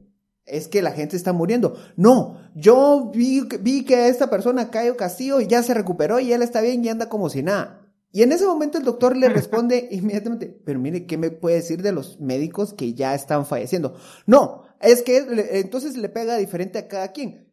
es 0.45 0.67
que 0.67 0.81
la 0.81 0.91
gente 0.91 1.15
está 1.15 1.31
muriendo. 1.31 1.75
No, 1.95 2.39
yo 2.55 3.11
vi, 3.13 3.47
vi 3.61 3.85
que 3.85 4.07
esta 4.07 4.29
persona 4.29 4.71
cayó 4.71 4.97
Castillo 4.97 5.39
ya 5.41 5.61
se 5.61 5.75
recuperó 5.75 6.19
y 6.19 6.33
él 6.33 6.41
está 6.41 6.61
bien 6.61 6.83
y 6.83 6.89
anda 6.89 7.09
como 7.09 7.29
si 7.29 7.43
nada. 7.43 7.78
Y 8.11 8.23
en 8.23 8.31
ese 8.31 8.45
momento 8.45 8.77
el 8.77 8.83
doctor 8.83 9.15
le 9.15 9.29
responde 9.29 9.87
inmediatamente, 9.91 10.47
pero 10.65 10.79
mire, 10.79 11.05
¿qué 11.05 11.17
me 11.17 11.31
puede 11.31 11.57
decir 11.57 11.81
de 11.81 11.91
los 11.91 12.19
médicos 12.19 12.73
que 12.73 12.93
ya 12.93 13.13
están 13.13 13.45
falleciendo? 13.45 13.95
No, 14.25 14.63
es 14.81 15.01
que 15.01 15.17
entonces 15.59 15.97
le 15.97 16.09
pega 16.09 16.37
diferente 16.37 16.79
a 16.79 16.87
cada 16.87 17.11
quien. 17.11 17.49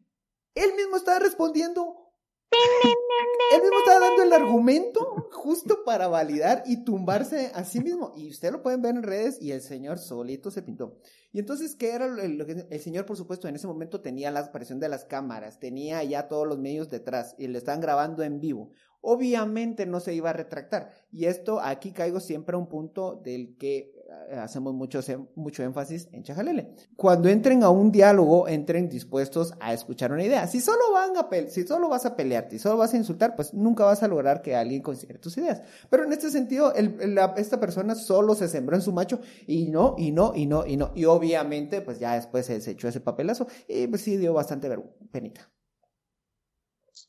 Él 0.55 0.75
mismo 0.77 0.97
está 0.97 1.19
respondiendo. 1.19 2.03
Él 3.53 3.61
mismo 3.61 3.79
está 3.79 4.01
dando 4.01 4.23
el 4.23 4.33
argumento 4.33 5.29
justo 5.31 5.85
para 5.85 6.09
validar 6.09 6.62
y 6.66 6.85
tumbarse 6.85 7.51
a 7.55 7.64
sí 7.64 7.81
mismo. 7.81 8.12
Y 8.16 8.31
usted 8.31 8.53
lo 8.53 8.62
pueden 8.62 8.83
ver 8.83 8.97
en 8.97 9.03
redes 9.03 9.40
y 9.40 9.53
el 9.53 9.61
señor 9.61 9.99
solito 9.99 10.51
se 10.51 10.62
pintó. 10.62 10.99
Y 11.33 11.38
entonces, 11.38 11.77
¿qué 11.77 11.90
era 11.90 12.09
lo 12.09 12.47
que 12.47 12.66
el 12.71 12.81
señor, 12.81 13.05
por 13.05 13.16
supuesto, 13.16 13.47
en 13.47 13.57
ese 13.57 13.66
momento 13.66 14.01
tenía 14.01 14.31
la 14.31 14.40
aparición 14.40 14.81
de 14.81 14.88
las 14.88 15.05
cámaras, 15.05 15.59
tenía 15.59 16.03
ya 16.03 16.29
todos 16.29 16.47
los 16.47 16.59
medios 16.59 16.88
detrás 16.88 17.35
y 17.38 17.49
le 17.49 17.59
estaban 17.59 17.81
grabando 17.81 18.23
en 18.23 18.40
vivo 18.40 18.73
obviamente 19.07 19.87
no 19.87 20.01
se 20.01 20.14
iba 20.14 20.31
a 20.31 20.33
retractar. 20.33 20.90
Y 21.12 21.27
esto 21.27 21.61
aquí 21.61 21.92
caigo 21.92 22.19
siempre 22.19 22.57
a 22.57 22.59
un 22.59 22.66
punto 22.66 23.14
del 23.14 23.57
que 23.57 23.95
eh, 24.29 24.35
hacemos 24.35 24.75
mucho, 24.75 24.99
mucho 25.37 25.62
énfasis 25.62 26.09
en 26.11 26.25
Chajalele. 26.25 26.75
Cuando 26.97 27.29
entren 27.29 27.62
a 27.62 27.71
un 27.71 27.92
diálogo, 27.92 28.49
entren 28.49 28.88
dispuestos 28.88 29.55
a 29.61 29.73
escuchar 29.73 30.11
una 30.11 30.25
idea. 30.25 30.49
Si 30.49 30.61
solo, 30.61 30.92
van 30.92 31.16
a 31.16 31.29
si 31.49 31.64
solo 31.64 31.88
vas 31.88 32.05
a 32.05 32.16
pelearte 32.16 32.57
y 32.57 32.59
solo 32.59 32.79
vas 32.79 32.95
a 32.95 32.97
insultar, 32.97 33.37
pues 33.37 33.55
nunca 33.55 33.85
vas 33.85 34.03
a 34.03 34.09
lograr 34.09 34.42
que 34.42 34.57
alguien 34.57 34.83
considere 34.83 35.21
tus 35.21 35.38
ideas. 35.38 35.62
Pero 35.88 36.05
en 36.05 36.12
este 36.12 36.31
sentido, 36.31 36.73
esta 36.75 37.61
persona 37.61 37.95
solo 37.95 38.35
se 38.35 38.49
sembró 38.49 38.75
en 38.75 38.83
su 38.83 38.92
macho 38.92 39.21
y 39.47 39.69
no, 39.69 39.95
y 39.97 40.11
no, 40.11 40.33
y 40.35 40.47
no, 40.47 40.66
y 40.66 40.77
no. 40.77 40.90
Y 40.97 41.05
obviamente, 41.05 41.81
pues 41.81 42.01
ya 42.01 42.14
después 42.14 42.47
se 42.47 42.55
desechó 42.55 42.88
ese 42.88 43.01
papelazo 43.01 43.47
y 43.69 43.87
pues 43.87 44.03
sí 44.03 44.16
dio 44.16 44.35
bastante 44.35 44.69
penita. 45.12 45.49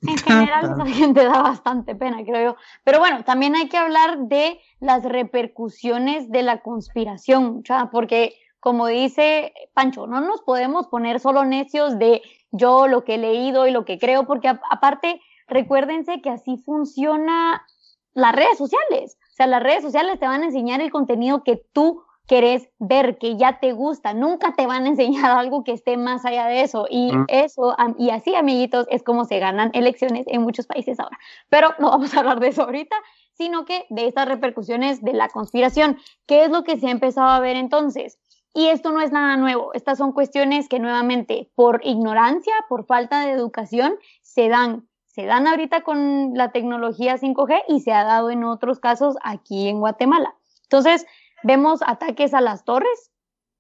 En 0.02 0.18
general, 0.18 0.78
la 0.78 0.86
gente 0.86 1.24
da 1.24 1.42
bastante 1.42 1.96
pena, 1.96 2.24
creo 2.24 2.52
yo. 2.52 2.58
Pero 2.84 3.00
bueno, 3.00 3.24
también 3.24 3.56
hay 3.56 3.70
que 3.70 3.78
hablar 3.78 4.20
de 4.28 4.60
las 4.80 5.04
repercusiones 5.04 6.30
de 6.30 6.44
la 6.44 6.62
conspiración, 6.62 7.64
porque 7.92 8.36
como 8.60 8.88
dice 8.88 9.54
Pancho, 9.74 10.08
no 10.08 10.22
nos 10.22 10.42
podemos 10.42 10.88
poner 10.88 11.20
solo 11.20 11.46
necios 11.46 11.98
de 12.00 12.22
yo 12.52 12.88
lo 12.88 13.04
que 13.04 13.16
he 13.16 13.18
leído 13.18 13.68
y 13.68 13.72
lo 13.72 13.86
que 13.86 14.00
creo, 14.00 14.26
porque 14.26 14.48
aparte, 14.48 15.22
recuérdense 15.48 16.22
que 16.22 16.30
así 16.30 16.58
funciona 16.66 17.66
las 18.14 18.36
redes 18.36 18.58
sociales. 18.58 19.18
O 19.32 19.36
sea, 19.36 19.48
las 19.48 19.62
redes 19.62 19.84
sociales 19.84 20.20
te 20.20 20.28
van 20.28 20.42
a 20.42 20.46
enseñar 20.46 20.82
el 20.82 20.92
contenido 20.92 21.44
que 21.44 21.62
tú 21.72 22.04
querés 22.28 22.70
ver, 22.78 23.18
que 23.18 23.38
ya 23.38 23.60
te 23.60 23.72
gusta. 23.72 24.14
Nunca 24.14 24.54
te 24.54 24.68
van 24.68 24.86
a 24.86 24.90
enseñar 24.90 25.32
algo 25.38 25.64
que 25.64 25.72
esté 25.72 25.98
más 25.98 26.26
allá 26.26 26.46
de 26.48 26.62
eso. 26.62 26.86
Y 26.90 27.12
eso, 27.30 27.76
y 27.98 28.10
así, 28.12 28.36
amiguitos, 28.36 28.86
es 28.92 29.02
como 29.04 29.26
se 29.26 29.40
ganan 29.40 29.72
elecciones 29.74 30.26
en 30.28 30.42
muchos 30.42 30.68
países 30.68 31.00
ahora. 31.00 31.18
Pero 31.50 31.70
no 31.80 31.90
vamos 31.90 32.14
a 32.14 32.20
hablar 32.20 32.40
de 32.40 32.50
eso 32.50 32.64
ahorita, 32.64 32.96
sino 33.34 33.66
que 33.66 33.86
de 33.90 34.08
estas 34.08 34.28
repercusiones 34.28 35.02
de 35.02 35.14
la 35.14 35.30
conspiración. 35.30 35.98
¿Qué 36.28 36.44
es 36.44 36.52
lo 36.52 36.64
que 36.64 36.78
se 36.78 36.88
ha 36.88 36.92
empezado 36.92 37.30
a 37.30 37.40
ver 37.40 37.56
entonces? 37.56 38.20
Y 38.54 38.68
esto 38.68 38.92
no 38.92 39.02
es 39.02 39.12
nada 39.12 39.38
nuevo. 39.38 39.72
Estas 39.74 39.98
son 39.98 40.12
cuestiones 40.12 40.68
que 40.68 40.80
nuevamente, 40.80 41.52
por 41.56 41.82
ignorancia, 41.84 42.54
por 42.68 42.86
falta 42.86 43.22
de 43.22 43.32
educación, 43.32 43.96
se 44.22 44.50
dan. 44.50 44.88
Se 45.06 45.26
dan 45.26 45.48
ahorita 45.48 45.82
con 45.82 46.34
la 46.36 46.52
tecnología 46.52 47.18
5G 47.18 47.64
y 47.68 47.80
se 47.80 47.92
ha 47.92 48.04
dado 48.04 48.30
en 48.30 48.44
otros 48.44 48.80
casos 48.80 49.16
aquí 49.24 49.68
en 49.68 49.80
Guatemala. 49.80 50.36
Entonces, 50.64 51.08
vemos 51.44 51.82
ataques 51.86 52.34
a 52.34 52.42
las 52.42 52.64
torres. 52.64 53.12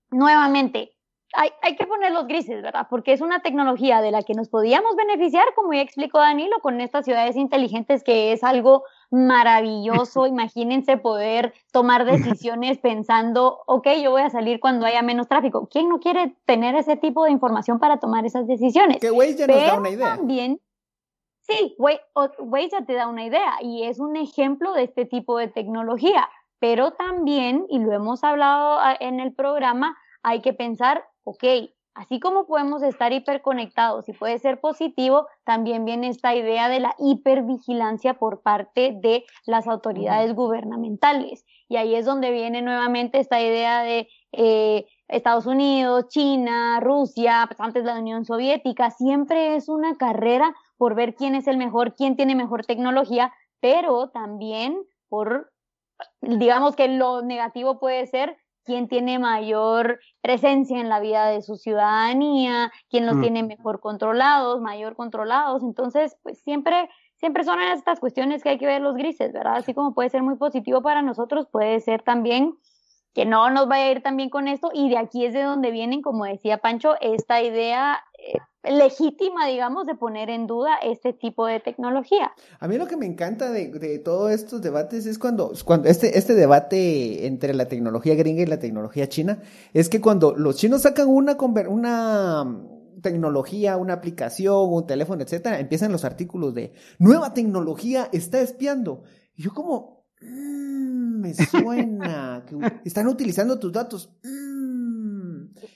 Nuevamente, 0.09 0.97
hay, 1.33 1.49
hay, 1.61 1.75
que 1.75 1.85
poner 1.85 2.11
los 2.11 2.27
grises, 2.27 2.61
¿verdad? 2.61 2.87
Porque 2.89 3.11
es 3.11 3.21
una 3.21 3.41
tecnología 3.41 4.01
de 4.01 4.11
la 4.11 4.23
que 4.23 4.33
nos 4.33 4.47
podíamos 4.49 4.95
beneficiar, 4.95 5.45
como 5.55 5.73
ya 5.73 5.81
explicó 5.81 6.19
Danilo, 6.19 6.59
con 6.61 6.79
estas 6.79 7.05
ciudades 7.05 7.35
inteligentes, 7.35 8.03
que 8.03 8.31
es 8.31 8.43
algo 8.43 8.83
maravilloso. 9.11 10.25
Imagínense 10.27 10.97
poder 10.97 11.53
tomar 11.71 12.05
decisiones 12.05 12.77
pensando, 12.77 13.59
ok, 13.67 13.87
yo 14.01 14.11
voy 14.11 14.21
a 14.21 14.29
salir 14.29 14.59
cuando 14.59 14.85
haya 14.85 15.01
menos 15.01 15.27
tráfico. 15.27 15.67
¿Quién 15.69 15.89
no 15.89 15.99
quiere 15.99 16.35
tener 16.45 16.75
ese 16.75 16.95
tipo 16.95 17.25
de 17.25 17.31
información 17.31 17.79
para 17.79 17.97
tomar 17.97 18.25
esas 18.25 18.47
decisiones? 18.47 18.97
Que 18.99 19.11
Waze 19.11 19.35
ya 19.35 19.47
nos 19.47 19.61
da 19.61 19.77
una 19.77 19.89
idea. 19.89 20.15
También, 20.15 20.61
sí, 21.41 21.75
Waze 21.77 22.69
ya 22.71 22.85
te 22.85 22.93
da 22.93 23.07
una 23.07 23.25
idea 23.25 23.55
y 23.61 23.83
es 23.83 23.99
un 23.99 24.15
ejemplo 24.15 24.73
de 24.73 24.83
este 24.83 25.05
tipo 25.05 25.37
de 25.37 25.49
tecnología. 25.49 26.29
Pero 26.59 26.91
también, 26.91 27.65
y 27.69 27.79
lo 27.79 27.93
hemos 27.93 28.23
hablado 28.23 28.79
en 28.99 29.19
el 29.19 29.33
programa, 29.33 29.95
hay 30.23 30.41
que 30.41 30.53
pensar, 30.53 31.05
ok, 31.23 31.43
así 31.97 32.19
como 32.19 32.45
podemos 32.45 32.83
estar 32.83 33.11
hiperconectados 33.11 34.07
y 34.07 34.13
puede 34.13 34.37
ser 34.37 34.59
positivo, 34.59 35.27
también 35.43 35.83
viene 35.83 36.09
esta 36.09 36.35
idea 36.35 36.69
de 36.69 36.79
la 36.79 36.95
hipervigilancia 36.99 38.13
por 38.15 38.41
parte 38.41 38.97
de 39.01 39.25
las 39.45 39.67
autoridades 39.67 40.35
gubernamentales. 40.35 41.43
Y 41.67 41.77
ahí 41.77 41.95
es 41.95 42.05
donde 42.05 42.31
viene 42.31 42.61
nuevamente 42.61 43.19
esta 43.19 43.41
idea 43.41 43.81
de 43.81 44.07
eh, 44.31 44.85
Estados 45.07 45.47
Unidos, 45.47 46.07
China, 46.09 46.79
Rusia, 46.81 47.45
pues 47.47 47.59
antes 47.59 47.83
la 47.83 47.99
Unión 47.99 48.25
Soviética, 48.25 48.91
siempre 48.91 49.55
es 49.55 49.67
una 49.67 49.95
carrera 49.95 50.53
por 50.77 50.93
ver 50.93 51.15
quién 51.15 51.33
es 51.33 51.47
el 51.47 51.57
mejor, 51.57 51.95
quién 51.95 52.15
tiene 52.15 52.35
mejor 52.35 52.65
tecnología, 52.65 53.33
pero 53.59 54.09
también 54.09 54.77
por, 55.09 55.51
digamos 56.21 56.75
que 56.75 56.87
lo 56.87 57.21
negativo 57.21 57.79
puede 57.79 58.05
ser 58.07 58.37
quién 58.67 58.89
tiene 58.89 59.17
mayor 59.17 59.99
presencia 60.21 60.79
en 60.79 60.89
la 60.89 60.99
vida 60.99 61.27
de 61.27 61.41
su 61.41 61.55
ciudadanía, 61.55 62.71
quién 62.89 63.05
los 63.05 63.15
mm. 63.15 63.21
tiene 63.21 63.43
mejor 63.43 63.79
controlados, 63.79 64.61
mayor 64.61 64.95
controlados. 64.95 65.63
Entonces, 65.63 66.17
pues 66.21 66.41
siempre, 66.41 66.89
siempre 67.15 67.45
son 67.45 67.61
estas 67.61 68.01
cuestiones 68.01 68.43
que 68.43 68.49
hay 68.49 68.57
que 68.57 68.65
ver 68.65 68.81
los 68.81 68.95
grises, 68.95 69.31
¿verdad? 69.31 69.55
Así 69.55 69.73
como 69.73 69.93
puede 69.93 70.09
ser 70.09 70.21
muy 70.21 70.35
positivo 70.35 70.81
para 70.81 71.01
nosotros, 71.01 71.47
puede 71.49 71.79
ser 71.79 72.03
también 72.03 72.57
que 73.13 73.25
no 73.25 73.49
nos 73.49 73.67
vaya 73.67 73.85
a 73.85 73.91
ir 73.91 74.03
también 74.03 74.29
con 74.29 74.49
esto. 74.49 74.69
Y 74.73 74.89
de 74.89 74.97
aquí 74.97 75.25
es 75.25 75.33
de 75.33 75.43
donde 75.43 75.71
vienen, 75.71 76.01
como 76.01 76.25
decía 76.25 76.57
Pancho, 76.57 76.95
esta 76.99 77.41
idea 77.41 78.03
legítima, 78.63 79.47
digamos, 79.47 79.85
de 79.85 79.95
poner 79.95 80.29
en 80.29 80.47
duda 80.47 80.75
este 80.83 81.13
tipo 81.13 81.45
de 81.45 81.59
tecnología. 81.59 82.31
A 82.59 82.67
mí 82.67 82.77
lo 82.77 82.87
que 82.87 82.97
me 82.97 83.05
encanta 83.05 83.51
de, 83.51 83.69
de 83.69 83.99
todos 83.99 84.31
estos 84.31 84.61
debates 84.61 85.05
es 85.05 85.17
cuando, 85.17 85.53
cuando 85.65 85.89
este, 85.89 86.17
este 86.17 86.33
debate 86.33 87.27
entre 87.27 87.53
la 87.53 87.67
tecnología 87.67 88.15
gringa 88.15 88.41
y 88.41 88.45
la 88.45 88.59
tecnología 88.59 89.07
china, 89.09 89.41
es 89.73 89.89
que 89.89 90.01
cuando 90.01 90.35
los 90.35 90.57
chinos 90.57 90.81
sacan 90.81 91.07
una, 91.07 91.37
una 91.67 92.43
mm, 92.43 93.01
tecnología, 93.01 93.77
una 93.77 93.93
aplicación, 93.93 94.73
un 94.73 94.85
teléfono, 94.85 95.23
etcétera, 95.23 95.59
empiezan 95.59 95.91
los 95.91 96.05
artículos 96.05 96.53
de 96.53 96.73
nueva 96.99 97.33
tecnología 97.33 98.09
está 98.11 98.41
espiando. 98.41 99.03
Y 99.35 99.43
yo 99.43 99.53
como, 99.53 100.05
mmm, 100.21 101.21
me 101.21 101.33
suena, 101.33 102.43
que 102.47 102.57
están 102.85 103.07
utilizando 103.07 103.59
tus 103.59 103.71
datos. 103.71 104.11
Mm, 104.23 104.46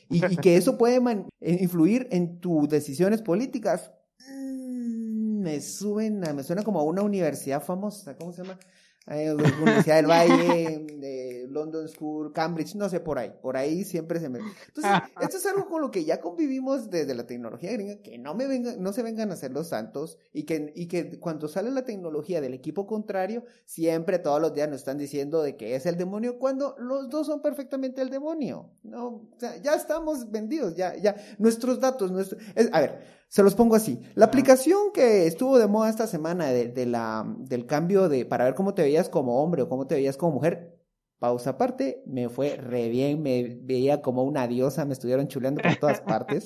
y, 0.09 0.37
que 0.37 0.57
eso 0.57 0.77
puede 0.77 0.97
eh, 1.39 1.57
influir 1.61 2.07
en 2.11 2.39
tus 2.39 2.67
decisiones 2.69 3.21
políticas. 3.21 3.91
Mm, 4.27 5.41
me 5.41 5.61
suena, 5.61 6.33
me 6.33 6.43
suena 6.43 6.63
como 6.63 6.79
a 6.79 6.83
una 6.83 7.01
universidad 7.01 7.63
famosa, 7.63 8.15
¿cómo 8.15 8.31
se 8.31 8.43
llama? 8.43 8.59
Universidad 9.07 9.95
del 9.95 10.05
Valle, 10.05 10.85
de 10.99 11.47
London 11.49 11.87
School, 11.87 12.31
Cambridge, 12.33 12.75
no 12.75 12.87
sé, 12.87 12.99
por 12.99 13.17
ahí, 13.17 13.33
por 13.41 13.57
ahí 13.57 13.83
siempre 13.83 14.19
se 14.19 14.29
me... 14.29 14.39
Entonces, 14.39 14.91
esto 15.19 15.37
es 15.37 15.45
algo 15.47 15.67
con 15.67 15.81
lo 15.81 15.91
que 15.91 16.05
ya 16.05 16.21
convivimos 16.21 16.89
desde 16.89 17.15
la 17.15 17.25
tecnología 17.25 17.71
gringa, 17.73 18.01
que 18.01 18.17
no 18.17 18.35
me 18.35 18.47
vengan, 18.47 18.81
no 18.81 18.93
se 18.93 19.01
vengan 19.01 19.31
a 19.31 19.33
hacer 19.33 19.51
los 19.51 19.69
santos, 19.69 20.17
y 20.33 20.43
que, 20.43 20.71
y 20.75 20.87
que 20.87 21.19
cuando 21.19 21.47
sale 21.47 21.71
la 21.71 21.83
tecnología 21.83 22.41
del 22.41 22.53
equipo 22.53 22.85
contrario, 22.85 23.43
siempre 23.65 24.19
todos 24.19 24.39
los 24.39 24.53
días 24.53 24.69
nos 24.69 24.77
están 24.77 24.97
diciendo 24.97 25.41
de 25.41 25.57
que 25.57 25.75
es 25.75 25.85
el 25.87 25.97
demonio, 25.97 26.37
cuando 26.37 26.75
los 26.77 27.09
dos 27.09 27.27
son 27.27 27.41
perfectamente 27.41 28.01
el 28.01 28.09
demonio, 28.09 28.69
¿no? 28.83 29.07
O 29.07 29.35
sea, 29.37 29.57
ya 29.57 29.73
estamos 29.73 30.29
vendidos, 30.29 30.75
ya, 30.75 30.95
ya, 30.95 31.15
nuestros 31.39 31.79
datos, 31.79 32.11
nuestro... 32.11 32.37
a 32.71 32.79
ver, 32.79 33.20
se 33.31 33.43
los 33.43 33.55
pongo 33.55 33.75
así. 33.77 34.01
La 34.13 34.25
aplicación 34.25 34.91
que 34.93 35.25
estuvo 35.25 35.57
de 35.57 35.65
moda 35.65 35.89
esta 35.89 36.05
semana 36.05 36.47
de, 36.47 36.85
la, 36.85 37.25
del 37.37 37.65
cambio 37.65 38.09
de 38.09 38.25
para 38.25 38.43
ver 38.43 38.55
cómo 38.55 38.73
te 38.73 38.81
veías 38.81 39.07
como 39.07 39.41
hombre 39.41 39.61
o 39.61 39.69
cómo 39.69 39.87
te 39.87 39.95
veías 39.95 40.17
como 40.17 40.33
mujer, 40.33 40.77
pausa 41.17 41.51
aparte, 41.51 42.03
me 42.05 42.27
fue 42.27 42.57
re 42.57 42.89
bien, 42.89 43.21
me 43.21 43.57
veía 43.61 44.01
como 44.01 44.23
una 44.23 44.47
diosa, 44.47 44.83
me 44.83 44.91
estuvieron 44.91 45.29
chuleando 45.29 45.61
por 45.61 45.77
todas 45.77 46.01
partes. 46.15 46.45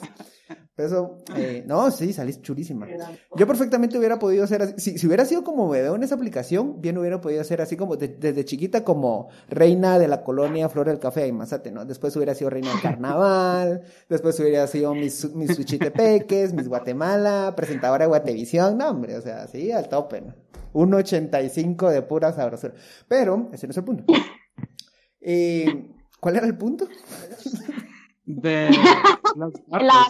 Eso, 0.77 1.19
eh, 1.37 1.63
no, 1.65 1.89
sí, 1.89 2.11
salís 2.11 2.41
chulísima. 2.41 2.85
Yo 3.37 3.47
perfectamente 3.47 3.97
hubiera 3.97 4.19
podido 4.19 4.43
hacer 4.43 4.61
así. 4.61 4.97
Si, 4.97 5.07
hubiera 5.07 5.23
sido 5.23 5.41
como 5.45 5.69
veo 5.69 5.95
en 5.95 6.03
esa 6.03 6.15
aplicación, 6.15 6.81
bien 6.81 6.97
hubiera 6.97 7.21
podido 7.21 7.39
hacer 7.39 7.61
así 7.61 7.77
como 7.77 7.95
desde 7.95 8.43
chiquita 8.43 8.83
como 8.83 9.29
reina 9.47 9.97
de 9.99 10.09
la 10.09 10.21
colonia 10.21 10.67
Flor 10.67 10.87
del 10.87 10.99
Café 10.99 11.27
y 11.27 11.31
Mazate, 11.31 11.71
¿no? 11.71 11.85
Después 11.85 12.13
hubiera 12.17 12.35
sido 12.35 12.49
reina 12.49 12.71
del 12.71 12.81
carnaval, 12.81 13.83
después 14.09 14.37
hubiera 14.41 14.67
sido 14.67 14.93
mis, 14.93 15.33
mis 15.33 15.55
Suchitepeques, 15.55 16.51
mis 16.53 16.67
Guatemala, 16.67 17.53
presentadora 17.55 18.03
de 18.03 18.09
Guatevisión, 18.09 18.77
no, 18.77 18.89
hombre, 18.89 19.15
o 19.15 19.21
sea, 19.21 19.47
sí, 19.47 19.71
al 19.71 19.87
tope, 19.87 20.19
¿no? 20.19 20.35
Un 20.73 20.93
85 20.93 21.89
de 21.89 22.01
pura 22.01 22.33
sabrosura. 22.33 22.73
Pero, 23.07 23.49
ese 23.53 23.65
no 23.65 23.71
es 23.71 23.77
el 23.77 23.83
punto. 23.83 24.05
Eh, 25.27 25.89
¿Cuál 26.19 26.35
era 26.35 26.45
el 26.45 26.55
punto? 26.55 26.87
De 28.25 28.69
la 29.69 30.05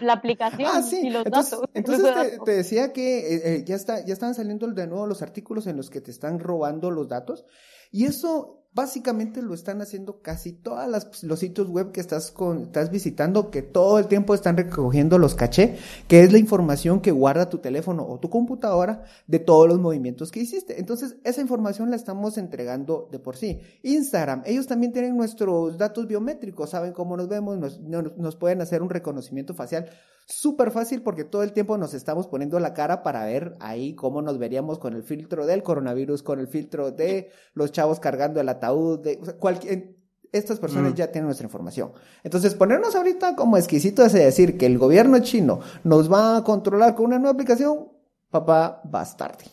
la 0.00 0.12
aplicación 0.12 0.70
ah, 0.72 0.82
sí. 0.82 1.00
y 1.06 1.10
los 1.10 1.24
entonces, 1.24 1.52
datos. 1.52 1.70
Entonces 1.74 2.38
te, 2.44 2.50
decía 2.52 2.92
que 2.92 3.34
eh, 3.34 3.40
eh, 3.44 3.64
ya 3.64 3.74
está, 3.74 4.04
ya 4.04 4.12
están 4.12 4.34
saliendo 4.34 4.66
de 4.68 4.86
nuevo 4.86 5.06
los 5.06 5.22
artículos 5.22 5.66
en 5.66 5.76
los 5.76 5.90
que 5.90 6.00
te 6.00 6.10
están 6.10 6.38
robando 6.38 6.90
los 6.90 7.08
datos 7.08 7.46
y 7.90 8.04
eso 8.04 8.67
básicamente 8.78 9.42
lo 9.42 9.54
están 9.54 9.82
haciendo 9.82 10.22
casi 10.22 10.52
todos 10.52 11.08
los 11.24 11.38
sitios 11.40 11.68
web 11.68 11.90
que 11.90 12.00
estás, 12.00 12.30
con, 12.30 12.62
estás 12.62 12.92
visitando, 12.92 13.50
que 13.50 13.60
todo 13.60 13.98
el 13.98 14.06
tiempo 14.06 14.34
están 14.34 14.56
recogiendo 14.56 15.18
los 15.18 15.34
caché, 15.34 15.76
que 16.06 16.22
es 16.22 16.30
la 16.30 16.38
información 16.38 17.00
que 17.00 17.10
guarda 17.10 17.48
tu 17.48 17.58
teléfono 17.58 18.06
o 18.08 18.20
tu 18.20 18.30
computadora 18.30 19.02
de 19.26 19.40
todos 19.40 19.66
los 19.66 19.80
movimientos 19.80 20.30
que 20.30 20.38
hiciste. 20.38 20.78
Entonces, 20.78 21.16
esa 21.24 21.40
información 21.40 21.90
la 21.90 21.96
estamos 21.96 22.38
entregando 22.38 23.08
de 23.10 23.18
por 23.18 23.36
sí. 23.36 23.60
Instagram, 23.82 24.44
ellos 24.46 24.68
también 24.68 24.92
tienen 24.92 25.16
nuestros 25.16 25.76
datos 25.76 26.06
biométricos, 26.06 26.70
saben 26.70 26.92
cómo 26.92 27.16
nos 27.16 27.26
vemos, 27.26 27.58
nos, 27.58 27.80
nos 27.80 28.36
pueden 28.36 28.60
hacer 28.60 28.80
un 28.80 28.90
reconocimiento 28.90 29.54
facial 29.54 29.90
súper 30.28 30.70
fácil 30.70 31.00
porque 31.00 31.24
todo 31.24 31.42
el 31.42 31.52
tiempo 31.54 31.78
nos 31.78 31.94
estamos 31.94 32.26
poniendo 32.26 32.60
la 32.60 32.74
cara 32.74 33.02
para 33.02 33.24
ver 33.24 33.56
ahí 33.60 33.94
cómo 33.94 34.20
nos 34.20 34.38
veríamos 34.38 34.78
con 34.78 34.92
el 34.92 35.02
filtro 35.02 35.46
del 35.46 35.62
coronavirus, 35.62 36.22
con 36.22 36.38
el 36.38 36.48
filtro 36.48 36.90
de 36.92 37.30
los 37.54 37.72
chavos 37.72 37.98
cargando 37.98 38.38
el 38.38 38.48
ataúd, 38.50 38.67
de 38.74 39.18
cualquier... 39.38 39.96
Estas 40.30 40.60
personas 40.60 40.92
mm. 40.92 40.94
ya 40.94 41.10
tienen 41.10 41.24
nuestra 41.24 41.46
información. 41.46 41.92
Entonces, 42.22 42.54
ponernos 42.54 42.94
ahorita 42.94 43.34
como 43.34 43.56
exquisitos 43.56 44.12
de 44.12 44.26
decir 44.26 44.58
que 44.58 44.66
el 44.66 44.76
gobierno 44.76 45.20
chino 45.20 45.60
nos 45.84 46.12
va 46.12 46.36
a 46.36 46.44
controlar 46.44 46.94
con 46.94 47.06
una 47.06 47.18
nueva 47.18 47.32
aplicación, 47.32 47.88
papá, 48.30 48.82
bastarde. 48.84 49.46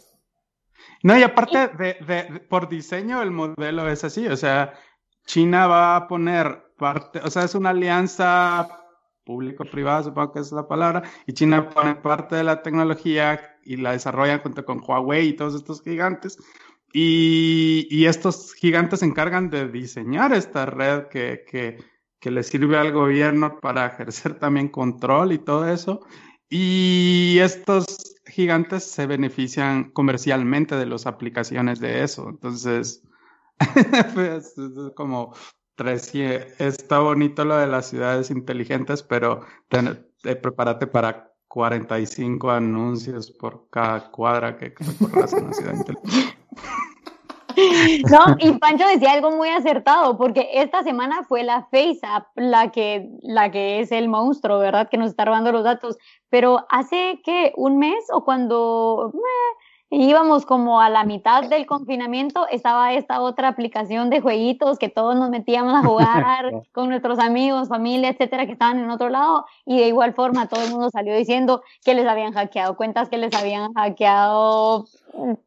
No, 1.01 1.17
y 1.17 1.23
aparte 1.23 1.69
de, 1.77 2.41
por 2.49 2.67
diseño 2.67 3.21
el 3.21 3.31
modelo 3.31 3.87
es 3.89 4.03
así, 4.03 4.27
o 4.27 4.35
sea, 4.35 4.73
China 5.25 5.67
va 5.67 5.95
a 5.95 6.07
poner 6.07 6.73
parte, 6.77 7.19
o 7.23 7.29
sea, 7.29 7.43
es 7.43 7.55
una 7.55 7.69
alianza 7.69 8.67
público-privada, 9.23 10.03
supongo 10.03 10.33
que 10.33 10.39
es 10.39 10.51
la 10.51 10.67
palabra, 10.67 11.03
y 11.25 11.33
China 11.33 11.69
pone 11.69 11.95
parte 11.95 12.35
de 12.35 12.43
la 12.43 12.61
tecnología 12.63 13.39
y 13.63 13.77
la 13.77 13.91
desarrolla 13.91 14.39
junto 14.39 14.65
con 14.65 14.81
Huawei 14.85 15.29
y 15.29 15.35
todos 15.35 15.55
estos 15.55 15.81
gigantes. 15.81 16.37
Y, 16.97 17.89
y 17.89 18.05
estos 18.05 18.53
gigantes 18.53 19.01
se 19.01 19.05
encargan 19.05 19.49
de 19.49 19.67
diseñar 19.67 20.31
esta 20.31 20.65
red 20.65 21.07
que, 21.07 21.43
que, 21.45 21.83
que 22.21 22.31
le 22.31 22.41
sirve 22.41 22.77
al 22.77 22.93
gobierno 22.93 23.59
para 23.59 23.85
ejercer 23.87 24.39
también 24.39 24.69
control 24.69 25.33
y 25.33 25.39
todo 25.39 25.67
eso. 25.67 26.05
Y 26.47 27.37
estos 27.41 28.15
gigantes 28.25 28.85
se 28.85 29.07
benefician 29.07 29.91
comercialmente 29.91 30.77
de 30.77 30.85
las 30.85 31.05
aplicaciones 31.05 31.81
de 31.81 32.01
eso. 32.01 32.29
Entonces, 32.29 33.03
pues, 34.13 34.57
es 34.57 34.93
como 34.95 35.33
está 36.59 36.99
bonito 36.99 37.43
lo 37.43 37.57
de 37.57 37.67
las 37.67 37.89
ciudades 37.89 38.31
inteligentes, 38.31 39.03
pero 39.03 39.41
eh, 40.23 40.35
prepárate 40.37 40.87
para 40.87 41.33
45 41.49 42.51
anuncios 42.51 43.31
por 43.31 43.67
cada 43.69 44.09
cuadra 44.11 44.55
que 44.55 44.73
corras 44.73 45.33
en 45.33 45.43
una 45.43 45.53
ciudad 45.53 45.75
inteligente. 45.75 46.37
No, 48.09 48.35
y 48.39 48.51
Pancho 48.59 48.87
decía 48.87 49.13
algo 49.13 49.31
muy 49.31 49.49
acertado, 49.49 50.17
porque 50.17 50.49
esta 50.53 50.83
semana 50.83 51.23
fue 51.27 51.43
la 51.43 51.67
FaceApp 51.71 52.27
la 52.35 52.71
que, 52.71 53.09
la 53.21 53.51
que 53.51 53.79
es 53.79 53.91
el 53.91 54.09
monstruo, 54.09 54.59
¿verdad? 54.59 54.89
Que 54.89 54.97
nos 54.97 55.09
está 55.09 55.25
robando 55.25 55.51
los 55.51 55.63
datos. 55.63 55.97
Pero 56.29 56.65
hace 56.69 57.21
que 57.23 57.53
un 57.55 57.77
mes 57.77 58.05
o 58.11 58.23
cuando 58.23 59.13
íbamos 59.89 60.45
como 60.45 60.81
a 60.81 60.89
la 60.89 61.03
mitad 61.03 61.43
del 61.43 61.65
confinamiento, 61.65 62.47
estaba 62.49 62.93
esta 62.93 63.21
otra 63.21 63.49
aplicación 63.49 64.09
de 64.09 64.21
jueguitos 64.21 64.79
que 64.79 64.89
todos 64.89 65.15
nos 65.15 65.29
metíamos 65.29 65.73
a 65.73 65.87
jugar 65.87 66.63
con 66.71 66.89
nuestros 66.89 67.19
amigos, 67.19 67.69
familia, 67.69 68.09
etcétera, 68.09 68.45
que 68.45 68.53
estaban 68.53 68.79
en 68.79 68.89
otro 68.89 69.09
lado, 69.09 69.45
y 69.65 69.79
de 69.79 69.87
igual 69.87 70.13
forma 70.13 70.47
todo 70.47 70.63
el 70.63 70.71
mundo 70.71 70.89
salió 70.89 71.15
diciendo 71.15 71.61
que 71.83 71.93
les 71.93 72.07
habían 72.07 72.33
hackeado 72.33 72.75
cuentas, 72.75 73.09
que 73.09 73.17
les 73.17 73.33
habían 73.35 73.73
hackeado 73.73 74.85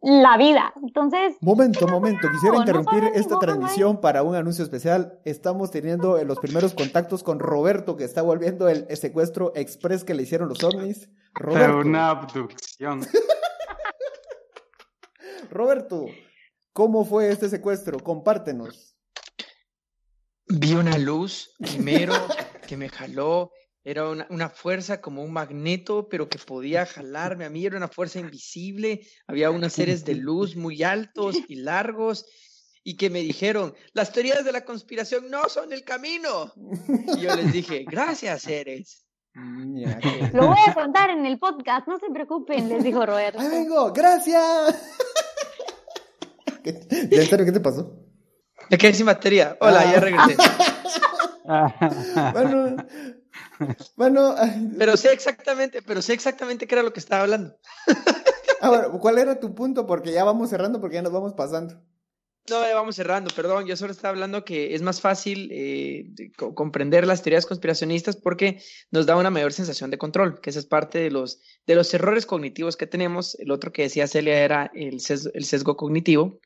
la 0.01 0.37
vida. 0.37 0.73
Entonces. 0.83 1.37
Momento, 1.41 1.87
momento. 1.87 2.29
Quisiera 2.31 2.57
interrumpir 2.57 3.05
esta 3.15 3.39
transmisión 3.39 4.01
para 4.01 4.23
un 4.23 4.35
anuncio 4.35 4.65
especial. 4.65 5.19
Estamos 5.25 5.71
teniendo 5.71 6.23
los 6.25 6.39
primeros 6.39 6.75
contactos 6.75 7.23
con 7.23 7.39
Roberto, 7.39 7.97
que 7.97 8.05
está 8.05 8.23
volviendo 8.23 8.69
el, 8.69 8.87
secuestro 8.97 9.53
express 9.55 10.05
que 10.05 10.15
le 10.15 10.23
hicieron 10.23 10.49
los 10.49 10.63
ovnis. 10.65 11.11
Roberto. 11.35 11.79
una 11.79 12.11
abducción. 12.11 13.01
Roberto, 15.51 16.07
¿cómo 16.73 17.05
fue 17.05 17.31
este 17.31 17.49
secuestro? 17.49 17.99
Compártenos. 17.99 18.97
Vi 20.47 20.73
una 20.73 20.97
luz 20.97 21.55
primero 21.59 22.15
que 22.67 22.77
me 22.77 22.89
jaló. 22.89 23.53
Era 23.85 24.09
una, 24.09 24.51
fuerza 24.51 25.01
como 25.01 25.23
un 25.23 25.33
magneto, 25.33 26.09
pero 26.09 26.29
que 26.29 26.39
podía 26.39 26.85
jalarme. 26.85 27.47
A 27.47 27.51
mí 27.51 27.65
era 27.65 27.77
una 27.77 27.89
fuerza 27.89 28.19
invisible. 28.19 29.01
Había 29.27 29.51
unas 29.51 29.73
seres 29.73 30.05
de 30.05 30.15
luz 30.15 30.57
muy 30.57 30.83
altos 30.83 31.37
y 31.49 31.57
largos 31.57 32.27
y 32.85 32.97
que 32.97 33.09
me 33.09 33.21
dijeron, 33.21 33.75
las 33.93 34.13
teorías 34.13 34.45
de 34.45 34.53
la 34.53 34.65
conspiración 34.65 35.31
no 35.31 35.49
son 35.49 35.73
el 35.73 35.85
camino. 35.85 36.53
Y 37.17 37.21
yo 37.21 37.35
les 37.35 37.53
dije, 37.53 37.85
gracias, 37.89 38.43
seres. 38.43 39.07
Mm, 39.35 39.85
Lo 40.35 40.49
voy 40.49 40.59
a 40.67 40.75
contar 40.75 41.11
en 41.11 41.25
el 41.25 41.39
podcast, 41.39 41.87
no 41.87 41.99
se 41.99 42.11
preocupen, 42.11 42.69
les 42.69 42.83
dijo 42.83 43.05
Roberto. 43.05 43.41
¡Ahí 43.41 43.49
vengo! 43.49 43.93
¡Gracias! 43.93 44.83
¿Ya 46.65 47.23
en 47.23 47.27
serio 47.27 47.45
qué 47.45 47.53
te 47.53 47.61
pasó? 47.61 48.09
Me 48.71 48.79
quedé 48.79 48.95
sin 48.95 49.07
batería. 49.07 49.57
Hola, 49.61 49.85
ya 49.85 49.97
ah. 49.97 50.01
regresé. 50.01 50.37
bueno, 52.33 52.77
bueno. 53.97 54.35
Pero 54.79 54.97
sé 54.97 55.13
exactamente, 55.13 55.83
pero 55.83 56.03
sé 56.03 56.13
exactamente 56.13 56.67
qué 56.67 56.75
era 56.75 56.83
lo 56.83 56.93
que 56.93 57.01
estaba 57.01 57.23
hablando. 57.23 57.57
¿cuál 59.01 59.19
era 59.19 59.39
tu 59.39 59.55
punto? 59.55 59.87
Porque 59.87 60.13
ya 60.13 60.25
vamos 60.25 60.51
cerrando, 60.51 60.81
porque 60.81 60.97
ya 60.97 61.03
nos 61.03 61.13
vamos 61.13 61.35
pasando. 61.35 61.81
No, 62.51 62.63
ya 62.63 62.75
vamos 62.75 62.97
cerrando, 62.97 63.31
perdón. 63.35 63.67
Yo 63.67 63.77
solo 63.77 63.93
estaba 63.93 64.11
hablando 64.11 64.45
que 64.45 64.75
es 64.75 64.81
más 64.81 65.03
fácil 65.03 65.51
eh, 65.53 66.11
comprender 66.37 67.07
las 67.07 67.23
teorías 67.23 67.45
conspiracionistas 67.45 68.17
porque 68.17 68.63
nos 68.91 69.05
da 69.05 69.17
una 69.17 69.29
mayor 69.29 69.53
sensación 69.53 69.91
de 69.91 69.99
control, 69.99 70.41
que 70.41 70.49
esa 70.49 70.59
es 70.59 70.67
parte 70.67 70.99
de 70.99 71.11
los, 71.11 71.41
de 71.67 71.75
los 71.75 71.93
errores 71.93 72.25
cognitivos 72.25 72.79
que 72.79 72.87
tenemos. 72.87 73.39
El 73.39 73.51
otro 73.51 73.71
que 73.71 73.83
decía 73.83 74.07
Celia 74.07 74.43
era 74.43 74.71
el 74.75 74.99
el 75.35 75.45
sesgo 75.45 75.77
cognitivo, 75.77 76.41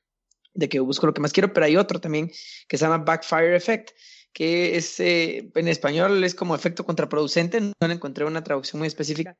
de 0.54 0.68
que 0.68 0.80
busco 0.80 1.06
lo 1.06 1.14
que 1.14 1.20
más 1.20 1.32
quiero, 1.32 1.52
pero 1.52 1.66
hay 1.66 1.76
otro 1.76 2.00
también 2.00 2.30
que 2.68 2.78
se 2.78 2.84
llama 2.84 3.04
Backfire 3.04 3.56
Effect, 3.56 3.90
que 4.32 4.76
es 4.76 4.98
eh, 5.00 5.50
en 5.54 5.68
español 5.68 6.22
es 6.24 6.34
como 6.34 6.54
efecto 6.54 6.84
contraproducente, 6.84 7.60
no 7.60 7.74
encontré 7.80 8.24
una 8.24 8.42
traducción 8.42 8.78
muy 8.78 8.88
específica. 8.88 9.36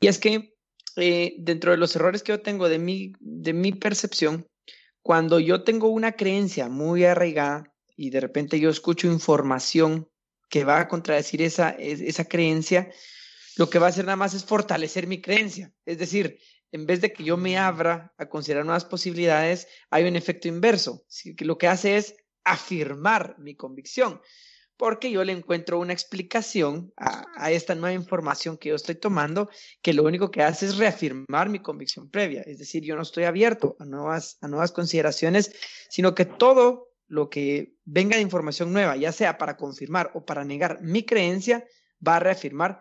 Y 0.00 0.08
es 0.08 0.18
que 0.18 0.54
eh, 0.96 1.34
dentro 1.38 1.70
de 1.70 1.76
los 1.76 1.96
errores 1.96 2.22
que 2.22 2.32
yo 2.32 2.40
tengo 2.40 2.68
de 2.68 2.78
mi, 2.78 3.12
de 3.20 3.52
mi 3.52 3.72
percepción, 3.72 4.46
cuando 5.02 5.40
yo 5.40 5.64
tengo 5.64 5.88
una 5.88 6.12
creencia 6.12 6.68
muy 6.68 7.04
arraigada 7.04 7.74
y 7.96 8.10
de 8.10 8.20
repente 8.20 8.58
yo 8.60 8.70
escucho 8.70 9.06
información 9.06 10.08
que 10.48 10.64
va 10.64 10.80
a 10.80 10.88
contradecir 10.88 11.42
esa, 11.42 11.70
esa 11.70 12.24
creencia, 12.26 12.90
lo 13.56 13.70
que 13.70 13.78
va 13.78 13.86
a 13.86 13.88
hacer 13.90 14.04
nada 14.04 14.16
más 14.16 14.34
es 14.34 14.44
fortalecer 14.44 15.06
mi 15.06 15.20
creencia. 15.20 15.72
Es 15.84 15.98
decir, 15.98 16.38
en 16.74 16.86
vez 16.86 17.00
de 17.00 17.12
que 17.12 17.22
yo 17.22 17.36
me 17.36 17.56
abra 17.56 18.12
a 18.18 18.28
considerar 18.28 18.64
nuevas 18.64 18.84
posibilidades, 18.84 19.68
hay 19.90 20.08
un 20.08 20.16
efecto 20.16 20.48
inverso. 20.48 21.04
Lo 21.38 21.56
que 21.56 21.68
hace 21.68 21.96
es 21.96 22.16
afirmar 22.42 23.36
mi 23.38 23.54
convicción, 23.54 24.20
porque 24.76 25.12
yo 25.12 25.22
le 25.22 25.30
encuentro 25.30 25.78
una 25.78 25.92
explicación 25.92 26.92
a, 26.96 27.52
esta 27.52 27.76
nueva 27.76 27.94
información 27.94 28.58
que 28.58 28.70
yo 28.70 28.74
estoy 28.74 28.96
tomando, 28.96 29.48
que 29.82 29.94
lo 29.94 30.02
único 30.02 30.32
que 30.32 30.42
hace 30.42 30.66
es 30.66 30.76
reafirmar 30.76 31.48
mi 31.48 31.60
convicción 31.60 32.10
previa. 32.10 32.42
Es 32.42 32.58
decir, 32.58 32.82
yo 32.82 32.96
no 32.96 33.02
estoy 33.02 33.22
abierto 33.22 33.76
a 33.78 33.84
nuevas, 33.84 34.38
a 34.40 34.48
nuevas 34.48 34.72
consideraciones, 34.72 35.52
sino 35.88 36.12
que 36.16 36.24
todo 36.24 36.88
lo 37.06 37.30
que 37.30 37.76
venga 37.84 38.16
de 38.16 38.22
información 38.22 38.72
nueva, 38.72 38.96
ya 38.96 39.12
sea 39.12 39.38
para 39.38 39.56
confirmar 39.56 40.10
o 40.14 40.24
para 40.24 40.44
negar 40.44 40.82
mi 40.82 41.04
creencia, 41.04 41.64
va 42.04 42.16
a 42.16 42.20
reafirmar 42.20 42.80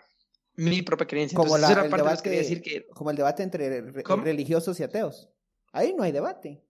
mi 0.55 0.81
propia 0.81 1.07
creencia. 1.07 1.35
Como, 1.35 1.55
el 1.55 1.61
debate, 1.61 2.29
decir 2.29 2.61
que... 2.61 2.87
como 2.87 3.09
el 3.11 3.17
debate 3.17 3.43
entre 3.43 3.81
religiosos 3.81 4.79
y 4.79 4.83
ateos. 4.83 5.29
Ahí 5.71 5.93
no 5.93 6.03
hay 6.03 6.11
debate. 6.11 6.63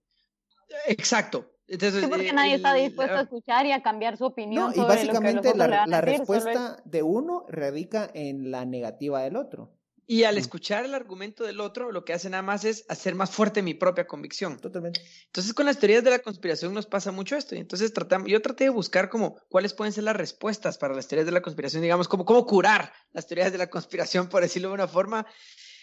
Exacto. 0.86 1.52
sí, 1.68 1.78
porque 2.08 2.32
nadie 2.32 2.54
está 2.54 2.74
dispuesto 2.74 3.16
a 3.16 3.22
escuchar 3.22 3.66
y 3.66 3.72
a 3.72 3.82
cambiar 3.82 4.16
su 4.16 4.24
opinión. 4.24 4.72
y 4.74 4.80
básicamente 4.80 5.54
la, 5.54 5.86
la 5.86 6.00
respuesta 6.00 6.82
de 6.84 7.02
uno 7.02 7.46
radica 7.48 8.10
en 8.14 8.50
la 8.50 8.64
negativa 8.64 9.22
del 9.22 9.36
otro. 9.36 9.73
Y 10.06 10.24
al 10.24 10.36
escuchar 10.36 10.84
el 10.84 10.94
argumento 10.94 11.44
del 11.44 11.60
otro, 11.60 11.90
lo 11.90 12.04
que 12.04 12.12
hace 12.12 12.28
nada 12.28 12.42
más 12.42 12.64
es 12.64 12.84
hacer 12.88 13.14
más 13.14 13.30
fuerte 13.30 13.62
mi 13.62 13.72
propia 13.72 14.06
convicción. 14.06 14.58
Totalmente. 14.58 15.00
Entonces, 15.26 15.54
con 15.54 15.64
las 15.64 15.78
teorías 15.78 16.04
de 16.04 16.10
la 16.10 16.18
conspiración 16.18 16.74
nos 16.74 16.86
pasa 16.86 17.10
mucho 17.10 17.36
esto. 17.36 17.54
Y 17.54 17.58
entonces 17.58 17.92
tratamos, 17.92 18.28
yo 18.28 18.42
traté 18.42 18.64
de 18.64 18.70
buscar 18.70 19.08
como 19.08 19.36
cuáles 19.48 19.72
pueden 19.72 19.92
ser 19.92 20.04
las 20.04 20.16
respuestas 20.16 20.76
para 20.76 20.94
las 20.94 21.08
teorías 21.08 21.26
de 21.26 21.32
la 21.32 21.40
conspiración, 21.40 21.82
digamos, 21.82 22.08
como 22.08 22.26
cómo 22.26 22.44
curar 22.46 22.92
las 23.12 23.26
teorías 23.26 23.50
de 23.50 23.58
la 23.58 23.70
conspiración, 23.70 24.28
por 24.28 24.42
decirlo 24.42 24.68
de 24.68 24.74
una 24.74 24.88
forma. 24.88 25.26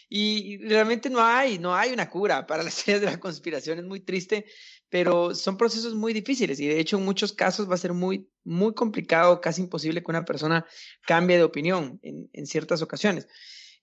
Y 0.07 0.57
realmente 0.67 1.09
no 1.09 1.23
hay, 1.23 1.57
no 1.57 1.73
hay 1.73 1.91
una 1.91 2.09
cura 2.09 2.45
para 2.45 2.61
las 2.63 2.83
teorías 2.83 3.01
de 3.01 3.11
la 3.11 3.19
conspiración. 3.19 3.79
Es 3.79 3.85
muy 3.85 4.01
triste, 4.01 4.45
pero 4.89 5.33
son 5.33 5.57
procesos 5.57 5.95
muy 5.95 6.13
difíciles. 6.13 6.59
Y 6.59 6.67
de 6.67 6.79
hecho, 6.79 6.97
en 6.97 7.05
muchos 7.05 7.33
casos 7.33 7.67
va 7.67 7.73
a 7.73 7.77
ser 7.79 7.93
muy, 7.93 8.29
muy 8.43 8.75
complicado, 8.75 9.41
casi 9.41 9.61
imposible 9.61 10.03
que 10.03 10.11
una 10.11 10.25
persona 10.25 10.67
cambie 11.07 11.37
de 11.37 11.43
opinión 11.43 11.99
en, 12.03 12.29
en 12.33 12.45
ciertas 12.45 12.83
ocasiones. 12.83 13.27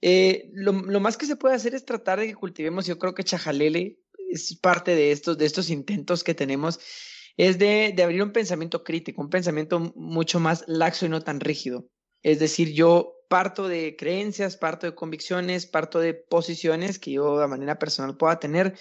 Eh, 0.01 0.51
lo, 0.53 0.73
más 0.73 1.17
que 1.17 1.27
se 1.27 1.37
puede 1.37 1.55
hacer 1.55 1.75
es 1.75 1.85
tratar 1.85 2.21
de 2.21 2.27
que 2.27 2.35
cultivemos, 2.35 2.87
yo 2.87 2.99
creo 2.99 3.15
que 3.15 3.25
Chajalele 3.25 3.99
es 4.31 4.57
parte 4.57 4.95
de 4.95 5.11
estos, 5.11 5.39
de 5.39 5.47
estos 5.47 5.71
intentos 5.71 6.23
que 6.23 6.35
tenemos, 6.35 6.79
es 7.37 7.59
de, 7.59 7.93
de 7.95 8.03
abrir 8.03 8.23
un 8.23 8.33
pensamiento 8.33 8.85
crítico, 8.85 9.23
un 9.23 9.31
pensamiento 9.31 9.81
mucho 9.97 10.41
más 10.41 10.65
laxo 10.67 11.07
y 11.07 11.09
no 11.09 11.23
tan 11.23 11.41
rígido. 11.41 11.89
Es 12.23 12.39
decir, 12.39 12.73
yo 12.73 13.15
parto 13.29 13.69
de 13.69 13.97
creencias, 13.97 14.57
parto 14.57 14.87
de 14.87 14.95
convicciones, 14.95 15.67
parto 15.67 16.01
de 16.01 16.15
posiciones 16.15 16.99
que 16.99 17.13
yo 17.13 17.39
de 17.39 17.47
manera 17.47 17.79
personal 17.79 18.17
pueda 18.17 18.39
tener, 18.39 18.77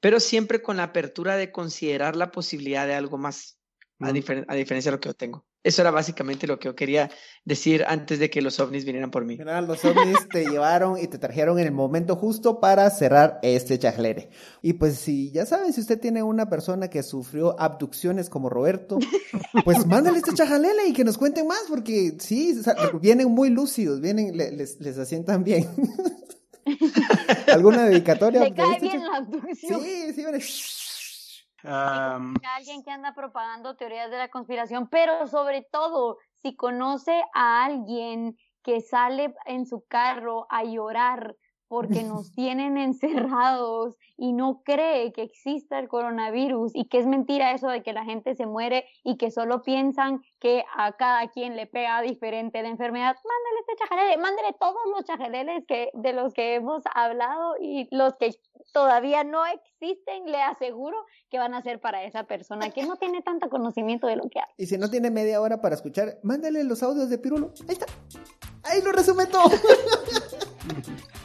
pero 0.00 0.20
siempre 0.20 0.62
con 0.62 0.76
la 0.76 0.84
apertura 0.84 1.36
de 1.36 1.50
considerar 1.50 2.14
la 2.14 2.30
posibilidad 2.30 2.86
de 2.86 2.94
algo 2.94 3.18
más, 3.18 3.58
a, 3.98 4.08
a 4.08 4.12
diferencia 4.12 4.90
de 4.90 4.96
lo 4.96 5.00
que 5.00 5.08
yo 5.08 5.14
tengo. 5.14 5.47
Eso 5.64 5.82
era 5.82 5.90
básicamente 5.90 6.46
lo 6.46 6.58
que 6.58 6.68
yo 6.68 6.76
quería 6.76 7.10
decir 7.44 7.84
antes 7.88 8.18
de 8.20 8.30
que 8.30 8.40
los 8.40 8.60
ovnis 8.60 8.84
vinieran 8.84 9.10
por 9.10 9.24
mí. 9.24 9.36
Los 9.36 9.84
ovnis 9.84 10.28
te 10.32 10.44
llevaron 10.44 10.98
y 10.98 11.08
te 11.08 11.18
trajeron 11.18 11.58
en 11.58 11.66
el 11.66 11.72
momento 11.72 12.14
justo 12.14 12.60
para 12.60 12.88
cerrar 12.90 13.40
este 13.42 13.78
chajlere. 13.78 14.30
Y 14.62 14.74
pues 14.74 14.98
si 14.98 15.32
ya 15.32 15.46
saben, 15.46 15.72
si 15.72 15.80
usted 15.80 15.98
tiene 15.98 16.22
una 16.22 16.48
persona 16.48 16.88
que 16.88 17.02
sufrió 17.02 17.60
abducciones 17.60 18.30
como 18.30 18.48
Roberto, 18.48 18.98
pues 19.64 19.84
mándale 19.86 20.18
este 20.18 20.32
chajalele 20.32 20.86
y 20.88 20.92
que 20.92 21.04
nos 21.04 21.18
cuenten 21.18 21.46
más, 21.46 21.64
porque 21.68 22.16
sí, 22.20 22.60
vienen 23.00 23.30
muy 23.30 23.50
lúcidos, 23.50 24.00
vienen, 24.00 24.36
les, 24.36 24.80
les 24.80 24.96
asientan 24.96 25.42
bien. 25.42 25.68
¿Alguna 27.52 27.84
dedicatoria? 27.84 28.40
¿Le 28.44 28.54
cae 28.54 28.78
bien 28.80 29.02
la 29.04 29.16
abducción? 29.18 29.82
Sí, 29.82 30.12
sí, 30.14 30.22
viene 30.22 30.40
alguien 31.64 32.82
que 32.84 32.90
anda 32.90 33.14
propagando 33.14 33.76
teorías 33.76 34.10
de 34.10 34.18
la 34.18 34.28
conspiración, 34.28 34.88
pero 34.88 35.26
sobre 35.26 35.62
todo, 35.62 36.18
si 36.34 36.54
conoce 36.54 37.22
a 37.34 37.64
alguien 37.64 38.36
que 38.62 38.80
sale 38.80 39.34
en 39.46 39.66
su 39.66 39.84
carro 39.86 40.46
a 40.50 40.64
llorar 40.64 41.36
porque 41.68 42.02
nos 42.04 42.32
tienen 42.32 42.78
encerrados 42.78 43.96
y 44.16 44.32
no 44.32 44.62
cree 44.64 45.12
que 45.12 45.22
exista 45.22 45.78
el 45.78 45.88
coronavirus 45.88 46.72
y 46.74 46.86
que 46.86 46.98
es 46.98 47.06
mentira 47.06 47.52
eso 47.52 47.68
de 47.68 47.82
que 47.82 47.92
la 47.92 48.04
gente 48.04 48.34
se 48.34 48.46
muere 48.46 48.84
y 49.04 49.16
que 49.16 49.30
solo 49.30 49.62
piensan 49.62 50.22
que 50.40 50.64
a 50.76 50.92
cada 50.92 51.28
quien 51.28 51.56
le 51.56 51.66
pega 51.66 52.00
diferente 52.02 52.62
la 52.62 52.68
enfermedad, 52.68 53.14
mándale 53.16 53.60
este 53.60 53.76
chajalele, 53.76 54.16
mándale 54.18 54.56
todos 54.58 54.80
los 54.94 55.04
chajaleles 55.04 55.64
que, 55.66 55.90
de 55.94 56.12
los 56.12 56.32
que 56.34 56.54
hemos 56.54 56.82
hablado 56.94 57.54
y 57.60 57.88
los 57.94 58.14
que 58.16 58.34
todavía 58.72 59.24
no 59.24 59.44
existen, 59.46 60.26
le 60.26 60.42
aseguro 60.42 60.96
que 61.30 61.38
van 61.38 61.54
a 61.54 61.62
ser 61.62 61.80
para 61.80 62.04
esa 62.04 62.24
persona 62.24 62.70
que 62.70 62.84
no 62.84 62.96
tiene 62.96 63.22
tanto 63.22 63.48
conocimiento 63.48 64.06
de 64.06 64.16
lo 64.16 64.28
que 64.28 64.40
hace. 64.40 64.52
Y 64.56 64.66
si 64.66 64.78
no 64.78 64.90
tiene 64.90 65.10
media 65.10 65.40
hora 65.40 65.60
para 65.60 65.74
escuchar, 65.74 66.18
mándale 66.22 66.64
los 66.64 66.82
audios 66.82 67.10
de 67.10 67.18
Pirulo. 67.18 67.52
Ahí 67.68 67.74
está. 67.74 67.86
Ahí 68.64 68.82
lo 68.82 68.92
resume 68.92 69.26
todo. 69.26 69.50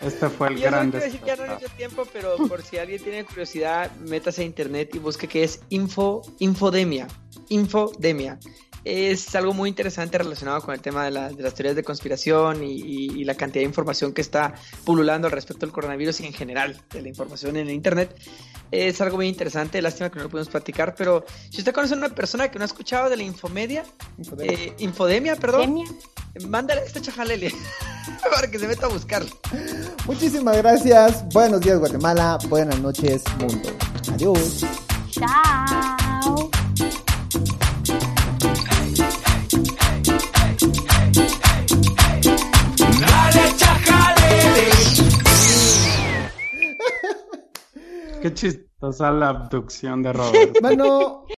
Este 0.00 0.30
fue 0.30 0.48
el 0.48 0.56
Yo 0.56 0.70
no 0.70 0.76
gran 0.78 0.90
quiero 0.90 1.04
decir 1.04 1.20
que 1.20 1.26
ya 1.26 1.36
no 1.36 1.54
mucho 1.54 1.68
tiempo, 1.76 2.06
pero 2.12 2.36
por 2.48 2.62
si 2.62 2.78
alguien 2.78 3.02
tiene 3.02 3.24
curiosidad, 3.24 3.90
métase 3.96 4.42
a 4.42 4.44
internet 4.46 4.94
y 4.94 4.98
busque 4.98 5.28
qué 5.28 5.44
es 5.44 5.60
info, 5.68 6.22
infodemia. 6.38 7.06
Infodemia. 7.50 8.38
Es 8.84 9.34
algo 9.34 9.52
muy 9.52 9.68
interesante 9.68 10.16
relacionado 10.18 10.62
con 10.62 10.74
el 10.74 10.80
tema 10.80 11.04
de, 11.04 11.10
la- 11.10 11.28
de 11.30 11.42
las 11.42 11.54
teorías 11.54 11.76
de 11.76 11.84
conspiración 11.84 12.64
y, 12.64 12.72
y- 12.80 13.20
y 13.20 13.24
la 13.24 13.34
cantidad 13.34 13.60
de 13.62 13.66
información 13.68 14.12
que 14.12 14.22
está 14.22 14.54
pululando 14.84 15.26
al 15.26 15.32
respecto 15.32 15.66
del 15.66 15.72
coronavirus 15.72 16.20
y 16.20 16.26
en 16.26 16.32
general 16.32 16.80
de 16.90 17.02
la 17.02 17.08
información 17.08 17.56
en 17.56 17.68
el 17.68 17.74
internet. 17.74 18.16
Es 18.70 19.00
algo 19.00 19.16
muy 19.16 19.26
interesante, 19.28 19.82
lástima 19.82 20.10
que 20.10 20.16
no 20.18 20.22
lo 20.24 20.30
pudimos 20.30 20.48
platicar, 20.48 20.94
pero 20.96 21.24
si 21.50 21.58
usted 21.58 21.72
conoce 21.74 21.94
a 21.94 21.96
una 21.96 22.08
persona 22.10 22.50
que 22.50 22.58
no 22.58 22.62
ha 22.64 22.66
escuchado 22.66 23.10
de 23.10 23.16
la 23.16 23.22
infomedia, 23.24 23.84
eh, 24.38 24.74
infodemia, 24.78 25.36
perdón, 25.36 25.60
Demia. 25.74 26.48
mándale 26.48 26.82
esta 26.86 27.00
chajalele 27.02 27.52
para 28.32 28.48
que 28.50 28.58
se 28.58 28.66
meta 28.68 28.86
a 28.86 28.88
buscarlo. 28.88 29.28
Muchísimas 30.06 30.56
gracias. 30.56 31.24
Buenos 31.34 31.60
días, 31.60 31.78
Guatemala. 31.80 32.38
Buenas 32.48 32.78
noches, 32.80 33.22
mundo. 33.38 33.70
Adiós. 34.14 34.64
Chao. 35.10 36.50
Qué 48.20 48.34
chistosa 48.34 49.10
la 49.12 49.28
abducción 49.30 50.02
de 50.02 50.12
Robert. 50.12 50.60
Mano, 50.60 51.24